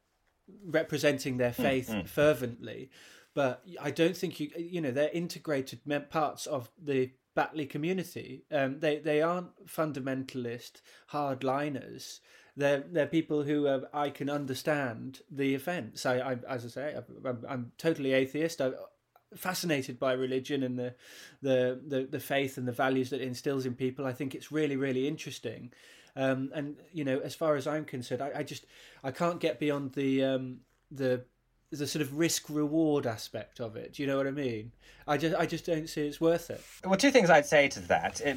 [0.65, 2.09] representing their hmm, faith mm, mm.
[2.09, 2.91] fervently,
[3.35, 5.81] but I don't think you you know they're integrated
[6.11, 8.45] parts of the Batley community.
[8.51, 10.81] Um, they they aren't fundamentalist
[11.13, 12.21] hardliners.
[12.57, 16.05] They're they're people who uh, I can understand the offence.
[16.05, 18.61] I, I as I say, I'm, I'm totally atheist.
[18.61, 18.75] I'm
[19.37, 20.95] fascinated by religion and the,
[21.43, 24.07] the the the faith and the values that it instills in people.
[24.07, 25.73] I think it's really really interesting.
[26.17, 28.67] Um, and you know, as far as I'm concerned, I, I just
[29.05, 30.59] I can't get beyond the um,
[30.91, 31.25] the
[31.71, 33.95] the sort of risk reward aspect of it.
[33.95, 34.73] Do you know what I mean?
[35.07, 36.63] I just I just don't see it's worth it.
[36.85, 38.21] Well, two things I'd say to that.
[38.21, 38.37] It,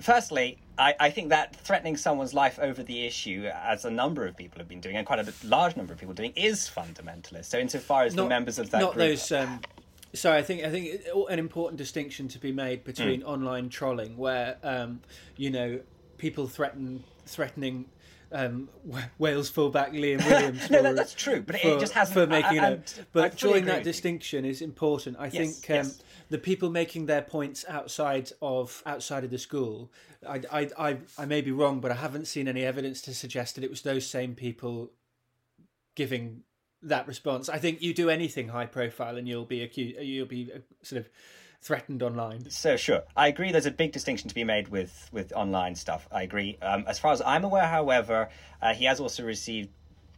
[0.00, 4.36] firstly, I, I think that threatening someone's life over the issue, as a number of
[4.36, 7.46] people have been doing, and quite a large number of people doing, is fundamentalist.
[7.46, 9.32] So, insofar as not, the members of that not group, those.
[9.32, 9.60] Um,
[10.14, 13.26] so I think I think an important distinction to be made between mm.
[13.26, 15.00] online trolling, where um,
[15.36, 15.80] you know
[16.18, 17.86] people threaten threatening
[18.32, 18.68] um,
[19.18, 20.70] Wales fullback Liam Williams.
[20.70, 22.14] no, that, that's true, but for, it just hasn't.
[22.14, 25.16] For making I, it, but drawing that distinction is important.
[25.18, 26.02] I yes, think um, yes.
[26.30, 29.90] the people making their points outside of outside of the school,
[30.28, 33.54] I, I, I, I may be wrong, but I haven't seen any evidence to suggest
[33.54, 34.90] that it was those same people
[35.94, 36.42] giving
[36.84, 37.48] that response.
[37.48, 40.00] I think you do anything high profile, and you'll be accused.
[40.00, 41.08] You'll be uh, sort of
[41.60, 42.50] threatened online.
[42.50, 43.50] So sure, I agree.
[43.50, 46.06] There's a big distinction to be made with with online stuff.
[46.12, 46.58] I agree.
[46.62, 48.28] Um, as far as I'm aware, however,
[48.62, 49.70] uh, he has also received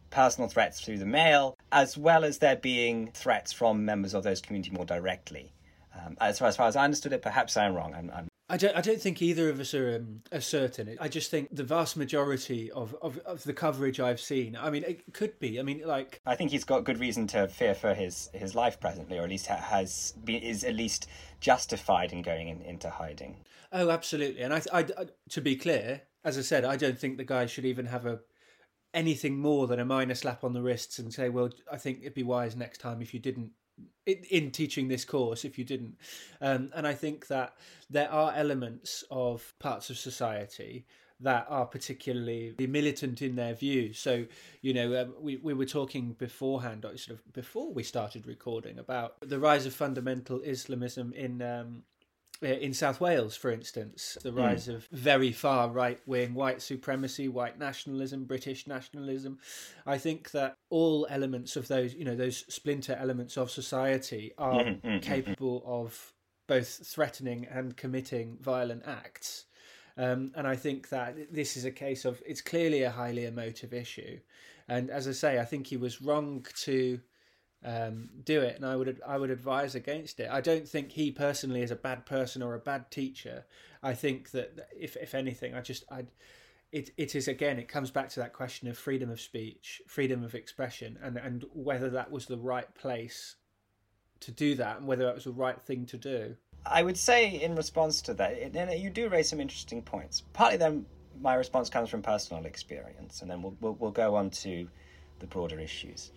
[0.09, 4.41] personal threats through the mail, as well as there being threats from members of those
[4.41, 5.51] community more directly.
[5.95, 7.93] Um, as far as far as I understood it, perhaps I'm wrong.
[7.93, 10.97] I'm, I'm I don't, I don't think either of us are, um, are certain.
[11.01, 14.85] I just think the vast majority of, of, of the coverage I've seen, I mean,
[14.87, 15.59] it could be.
[15.59, 16.21] I mean, like.
[16.25, 19.29] I think he's got good reason to fear for his, his life presently, or at
[19.29, 21.09] least has been, is at least
[21.41, 23.35] justified in going in, into hiding.
[23.73, 24.41] Oh, absolutely.
[24.41, 27.47] And I, I, I, to be clear, as I said, I don't think the guy
[27.47, 28.19] should even have a
[28.93, 32.13] anything more than a minor slap on the wrists and say, well, I think it'd
[32.13, 33.51] be wise next time if you didn't
[34.07, 35.97] in, in teaching this course if you didn't.
[36.41, 37.53] Um, and I think that
[37.89, 40.85] there are elements of parts of society
[41.19, 43.97] that are particularly militant in their views.
[43.97, 44.25] So,
[44.61, 49.15] you know, um, we, we were talking beforehand, sort of before we started recording, about
[49.21, 51.83] the rise of fundamental Islamism in um,
[52.41, 54.37] in South Wales, for instance, the hmm.
[54.37, 54.75] rise mm.
[54.75, 59.39] of very far right wing white supremacy, white nationalism, British nationalism.
[59.85, 64.63] I think that all elements of those, you know, those splinter elements of society are
[64.63, 66.13] mm-hmm, capable of
[66.47, 69.45] both threatening and committing violent acts.
[69.97, 73.73] Um, and I think that this is a case of it's clearly a highly emotive
[73.73, 74.19] issue.
[74.67, 76.99] And as I say, I think he was wrong to
[77.63, 80.29] um, do it, and I would I would advise against it.
[80.31, 83.45] I don't think he personally is a bad person or a bad teacher.
[83.81, 86.05] I think that if if anything, I just I
[86.71, 90.23] it it is again it comes back to that question of freedom of speech, freedom
[90.23, 93.35] of expression, and and whether that was the right place
[94.19, 96.35] to do that and whether that was the right thing to do.
[96.65, 100.23] I would say in response to that, and you do raise some interesting points.
[100.33, 100.85] Partly then,
[101.21, 104.67] my response comes from personal experience, and then we'll we'll, we'll go on to
[105.19, 106.11] the broader issues.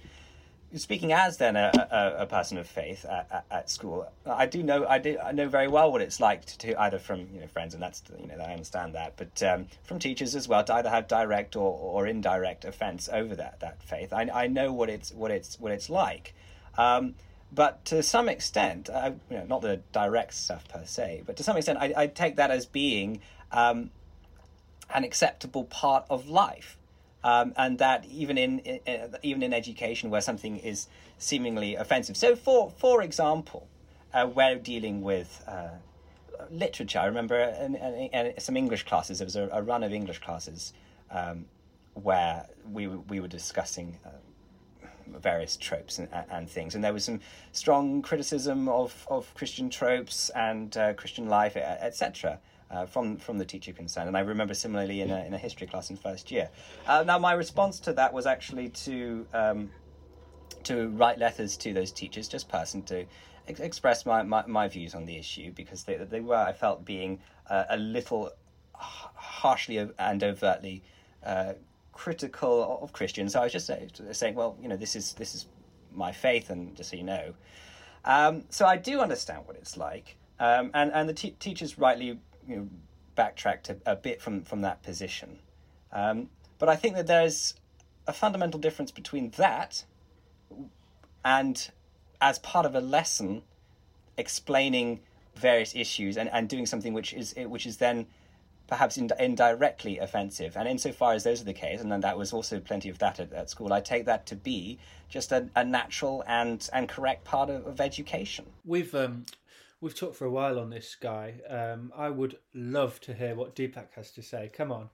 [0.76, 4.62] Speaking as then a, a, a person of faith at, at, at, school, I do
[4.62, 7.40] know I do I know very well what it's like to, to either from you
[7.40, 10.62] know friends, and that's you know I understand that, but um, from teachers as well
[10.62, 14.12] to either have direct or, or indirect offence over that that faith.
[14.12, 16.34] I, I know what it's what it's what it's like.
[16.78, 17.16] Um,
[17.52, 21.42] but to some extent, uh, you know, not the direct stuff per se, but to
[21.42, 23.20] some extent, I, I take that as being
[23.50, 23.90] um,
[24.94, 26.76] an acceptable part of life,
[27.24, 30.88] um, and that even in, in, even in education where something is
[31.18, 32.16] seemingly offensive.
[32.16, 33.68] So, for for example,
[34.12, 35.42] uh, we're dealing with.
[35.46, 35.68] Uh,
[36.50, 36.98] literature.
[36.98, 39.18] I remember in, in, in, some English classes.
[39.18, 40.72] There was a, a run of English classes
[41.10, 41.44] um,
[41.94, 44.08] where we we were discussing uh,
[45.18, 46.74] various tropes and, and things.
[46.74, 47.20] And there was some
[47.52, 52.38] strong criticism of, of Christian tropes and uh, Christian life, etc.
[52.70, 55.66] Uh, from from the teacher concerned, and I remember similarly in a in a history
[55.66, 56.48] class in first year.
[56.86, 59.70] Uh, now, my response to that was actually to um,
[60.64, 63.06] to write letters to those teachers, just person to
[63.48, 66.84] ex- express my, my, my, views on the issue because they they were I felt
[66.84, 68.30] being uh, a little
[68.74, 70.82] harshly and overtly
[71.24, 71.54] uh,
[71.92, 73.32] critical of Christians.
[73.32, 73.70] So I was just
[74.12, 75.46] saying, well, you know, this is this is
[75.92, 77.34] my faith, and just so you know.
[78.04, 82.56] Um, so I do understand what it's like, um, and and the teachers rightly you
[82.56, 82.68] know,
[83.14, 85.38] backtracked a, a, bit from from that position.
[85.92, 87.54] Um, but I think that there's
[88.06, 89.84] a fundamental difference between that
[91.24, 91.70] and
[92.20, 93.42] as part of a lesson
[94.16, 95.00] explaining
[95.36, 98.06] various issues and, and doing something which is which is then
[98.70, 100.56] perhaps ind- indirectly offensive.
[100.56, 103.20] And insofar as those are the case, and then that was also plenty of that
[103.20, 107.24] at, at school, I take that to be just a, a natural and, and correct
[107.24, 108.46] part of, of education.
[108.64, 109.26] We've um,
[109.80, 111.34] we've talked for a while on this guy.
[111.48, 114.50] Um, I would love to hear what Deepak has to say.
[114.52, 114.90] Come on.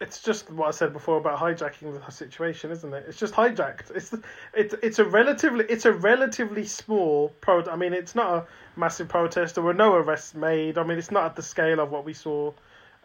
[0.00, 3.04] It's just what I said before about hijacking the situation, isn't it?
[3.08, 3.90] It's just hijacked.
[3.96, 4.14] It's
[4.54, 7.64] it's it's a relatively it's a relatively small pro.
[7.64, 8.46] I mean, it's not a
[8.78, 9.56] massive protest.
[9.56, 10.78] There were no arrests made.
[10.78, 12.52] I mean, it's not at the scale of what we saw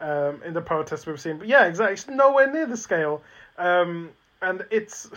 [0.02, 1.40] um, in the protests we've seen.
[1.40, 1.94] But yeah, exactly.
[1.94, 3.24] It's nowhere near the scale,
[3.58, 4.12] um,
[4.44, 5.10] and it's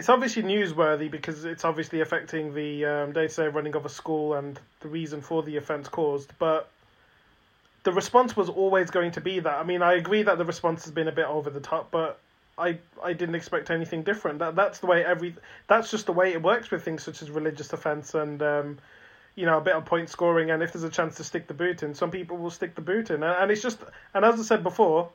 [0.00, 4.58] it's obviously newsworthy because it's obviously affecting the um, day-to-day running of a school and
[4.80, 6.32] the reason for the offence caused.
[6.38, 6.70] But
[7.82, 9.58] the response was always going to be that.
[9.58, 12.18] I mean, I agree that the response has been a bit over the top, but
[12.56, 14.38] I I didn't expect anything different.
[14.38, 15.34] That that's the way every
[15.66, 18.78] that's just the way it works with things such as religious offence and um,
[19.34, 21.54] you know, a bit of point scoring, and if there's a chance to stick the
[21.54, 23.78] boot in, some people will stick the boot in, and it's just,
[24.14, 25.10] and as I said before,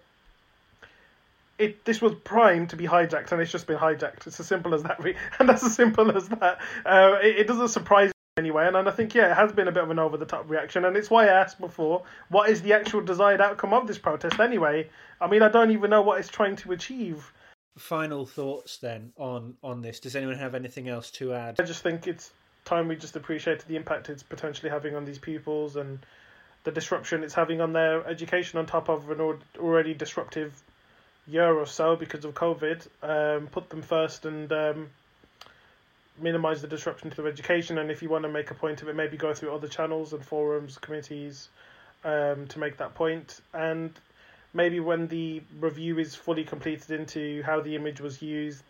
[1.57, 4.27] it this was primed to be hijacked, and it's just been hijacked.
[4.27, 4.99] It's as simple as that,
[5.39, 6.59] and that's as simple as that.
[6.85, 9.67] Uh, it, it doesn't surprise me anyway, and, and I think yeah, it has been
[9.67, 12.49] a bit of an over the top reaction, and it's why I asked before, what
[12.49, 14.89] is the actual desired outcome of this protest anyway?
[15.21, 17.31] I mean, I don't even know what it's trying to achieve.
[17.77, 19.99] Final thoughts then on on this.
[19.99, 21.59] Does anyone have anything else to add?
[21.59, 22.31] I just think it's
[22.63, 26.03] time we just appreciated the impact it's potentially having on these pupils and
[26.63, 29.21] the disruption it's having on their education on top of an
[29.59, 30.63] already disruptive
[31.27, 32.87] year or so because of COVID.
[33.01, 34.89] Um, put them first and um,
[36.19, 37.77] minimize the disruption to their education.
[37.77, 40.13] And if you want to make a point of it, maybe go through other channels
[40.13, 41.49] and forums, committees
[42.03, 43.39] um, to make that point.
[43.53, 43.91] And
[44.53, 48.63] maybe when the review is fully completed into how the image was used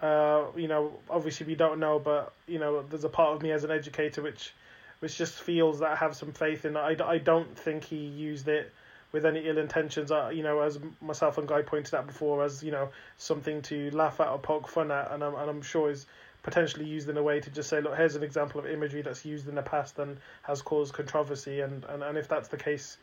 [0.00, 3.50] uh, you know, obviously we don't know, but you know, there's a part of me
[3.50, 4.54] as an educator which,
[5.00, 6.76] which just feels that I have some faith in.
[6.76, 8.72] I, I don't think he used it
[9.12, 10.10] with any ill intentions.
[10.10, 13.90] Uh, you know, as myself and Guy pointed out before, as you know, something to
[13.90, 16.06] laugh at or poke fun at, and I'm and I'm sure is
[16.42, 19.24] potentially used in a way to just say, look, here's an example of imagery that's
[19.24, 22.98] used in the past and has caused controversy, and and, and if that's the case,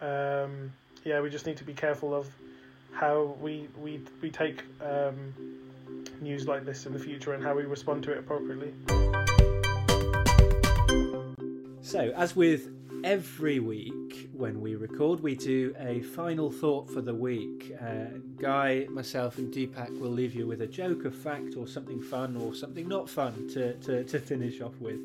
[0.00, 0.72] um,
[1.04, 2.28] yeah, we just need to be careful of
[2.92, 5.34] how we we we take um,
[6.20, 8.72] news like this in the future and how we respond to it appropriately.
[11.82, 12.70] So, as with
[13.04, 17.74] every week when we record, we do a final thought for the week.
[17.80, 22.00] Uh, Guy, myself, and Deepak will leave you with a joke, a fact, or something
[22.00, 25.00] fun or something not fun to, to, to finish off with.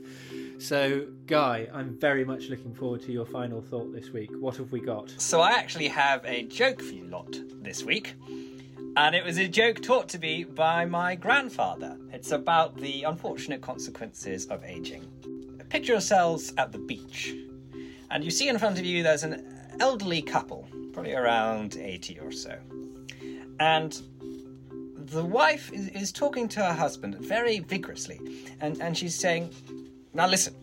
[0.62, 4.32] So, Guy, I'm very much looking forward to your final thought this week.
[4.40, 5.14] What have we got?
[5.18, 8.16] So, I actually have a joke for you lot this week.
[8.96, 12.00] And it was a joke taught to me by my grandfather.
[12.12, 15.08] It's about the unfortunate consequences of aging.
[15.70, 17.36] Picture yourselves at the beach,
[18.12, 19.46] and you see in front of you there's an
[19.80, 22.58] elderly couple, probably around 80 or so.
[23.60, 24.00] And
[24.96, 28.20] the wife is, is talking to her husband very vigorously,
[28.62, 29.54] and, and she's saying,
[30.14, 30.56] Now listen,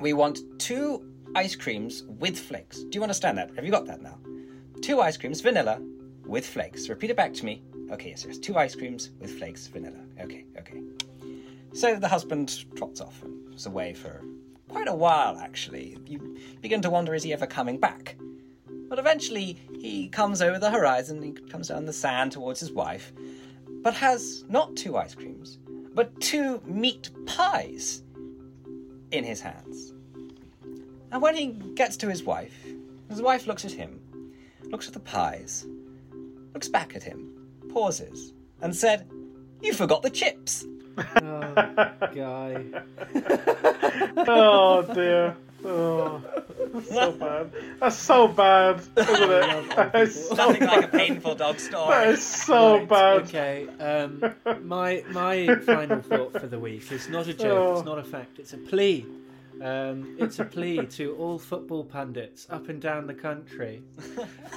[0.00, 1.02] We want two
[1.34, 2.82] ice creams with flakes.
[2.84, 3.54] Do you understand that?
[3.56, 4.18] Have you got that now?
[4.82, 5.80] Two ice creams, vanilla,
[6.26, 6.88] with flakes.
[6.88, 7.62] Repeat it back to me.
[7.90, 8.38] Okay, yes, yes.
[8.38, 9.98] Two ice creams with flakes, vanilla.
[10.20, 10.82] Okay, okay.
[11.72, 14.22] So the husband trots off and was away for
[14.76, 15.96] quite a while, actually.
[16.06, 18.14] You begin to wonder is he ever coming back?
[18.90, 23.10] But eventually he comes over the horizon, he comes down the sand towards his wife,
[23.82, 25.58] but has not two ice creams,
[25.94, 28.02] but two meat pies
[29.12, 29.94] in his hands.
[31.10, 32.66] And when he gets to his wife,
[33.08, 33.98] his wife looks at him,
[34.64, 35.64] looks at the pies,
[36.52, 39.08] looks back at him, pauses, and said,
[39.62, 40.66] You forgot the chips.
[41.42, 42.64] Oh, guy.
[44.28, 45.36] oh dear.
[45.64, 46.22] Oh,
[46.74, 47.50] that's so bad.
[47.80, 49.76] That's so bad, isn't it?
[49.76, 52.08] That is so, Nothing like a painful dog story.
[52.08, 53.22] is so Right, bad.
[53.22, 53.66] Okay.
[53.80, 54.34] Um,
[54.64, 57.46] my my final thought for the week is not a joke.
[57.58, 57.76] Oh.
[57.78, 58.38] It's not a fact.
[58.38, 59.06] It's a plea.
[59.62, 63.82] Um, it's a plea to all football pundits up and down the country.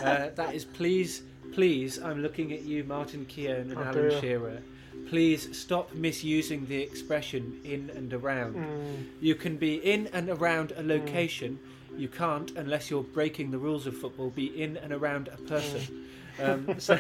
[0.04, 2.00] Uh, that is, please, please.
[2.00, 4.22] I'm looking at you, Martin Keown and Oh, Alan dear.
[4.22, 4.62] Shearer.
[5.08, 9.06] Please stop misusing the expression "in and around." Mm.
[9.22, 11.60] You can be in and around a location.
[11.98, 16.06] You can't, unless you're breaking the rules of football, be in and around a person.
[16.42, 16.98] Um, so,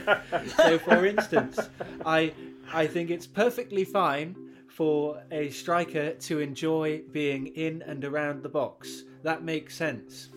[0.57, 1.59] so, for instance,
[2.05, 2.33] I
[2.73, 4.35] I think it's perfectly fine
[4.67, 9.03] for a striker to enjoy being in and around the box.
[9.23, 10.29] That makes sense.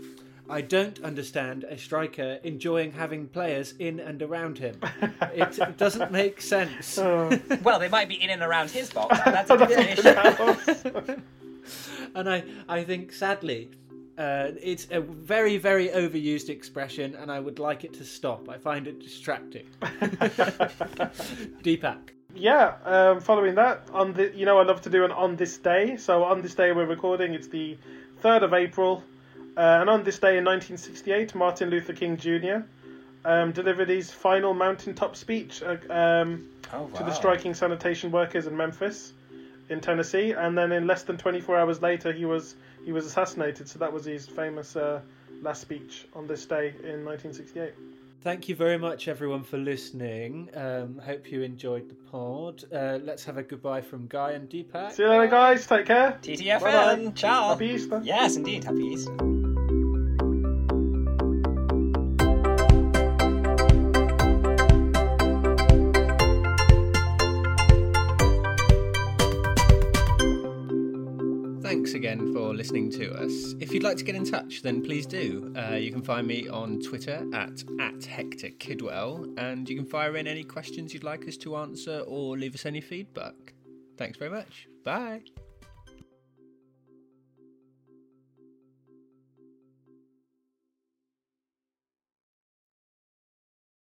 [0.48, 4.78] I don't understand a striker enjoying having players in and around him.
[5.34, 6.98] It, it doesn't make sense.
[6.98, 7.30] Oh,
[7.62, 11.22] Well, they might be in and around his box, but that's a different issue.
[12.14, 13.70] and I, I think sadly,
[14.18, 18.48] uh, it's a very, very overused expression, and I would like it to stop.
[18.48, 19.66] I find it distracting.
[21.62, 22.10] Deepak.
[22.34, 25.58] Yeah, um, following that, on the you know I love to do an on this
[25.58, 25.96] day.
[25.96, 27.34] So on this day we're recording.
[27.34, 27.76] It's the
[28.20, 29.02] third of April,
[29.56, 32.64] uh, and on this day in 1968, Martin Luther King Jr.
[33.24, 38.56] Um, delivered his final mountaintop speech uh, um, Oh, to the striking sanitation workers in
[38.56, 39.12] Memphis,
[39.68, 42.54] in Tennessee, and then in less than 24 hours later he was
[42.84, 43.68] he was assassinated.
[43.68, 45.00] So that was his famous uh,
[45.42, 47.74] last speech on this day in 1968.
[48.22, 50.48] Thank you very much, everyone, for listening.
[50.54, 52.64] Um, hope you enjoyed the pod.
[52.72, 54.92] Uh, let's have a goodbye from Guy and Deepak.
[54.92, 55.66] See you later, guys.
[55.66, 56.18] Take care.
[56.22, 56.60] TTFN.
[56.60, 57.12] Bye-bye.
[57.16, 57.48] Ciao.
[57.50, 58.00] Happy Easter.
[58.04, 58.62] Yes, indeed.
[58.64, 59.41] Happy Easter.
[71.92, 73.52] Thanks again for listening to us.
[73.60, 75.52] If you'd like to get in touch, then please do.
[75.54, 80.16] Uh, you can find me on Twitter at, at Hector Kidwell, and you can fire
[80.16, 83.34] in any questions you'd like us to answer or leave us any feedback.
[83.98, 84.68] Thanks very much.
[84.84, 85.20] Bye.